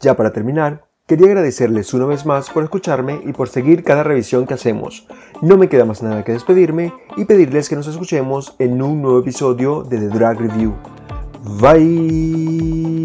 Ya 0.00 0.16
para 0.16 0.32
terminar, 0.32 0.87
quería 1.08 1.26
agradecerles 1.28 1.92
una 1.94 2.04
vez 2.04 2.26
más 2.26 2.50
por 2.50 2.62
escucharme 2.62 3.20
y 3.24 3.32
por 3.32 3.48
seguir 3.48 3.82
cada 3.82 4.02
revisión 4.02 4.46
que 4.46 4.52
hacemos. 4.54 5.08
No 5.40 5.56
me 5.56 5.68
queda 5.68 5.86
más 5.86 6.02
nada 6.02 6.22
que 6.22 6.32
despedirme 6.32 6.92
y 7.16 7.24
pedirles 7.24 7.70
que 7.70 7.76
nos 7.76 7.86
escuchemos 7.88 8.54
en 8.58 8.82
un 8.82 9.00
nuevo 9.00 9.18
episodio 9.18 9.82
de 9.82 9.98
The 9.98 10.08
Drag 10.08 10.38
Review. 10.38 10.74
Vai! 11.42 12.98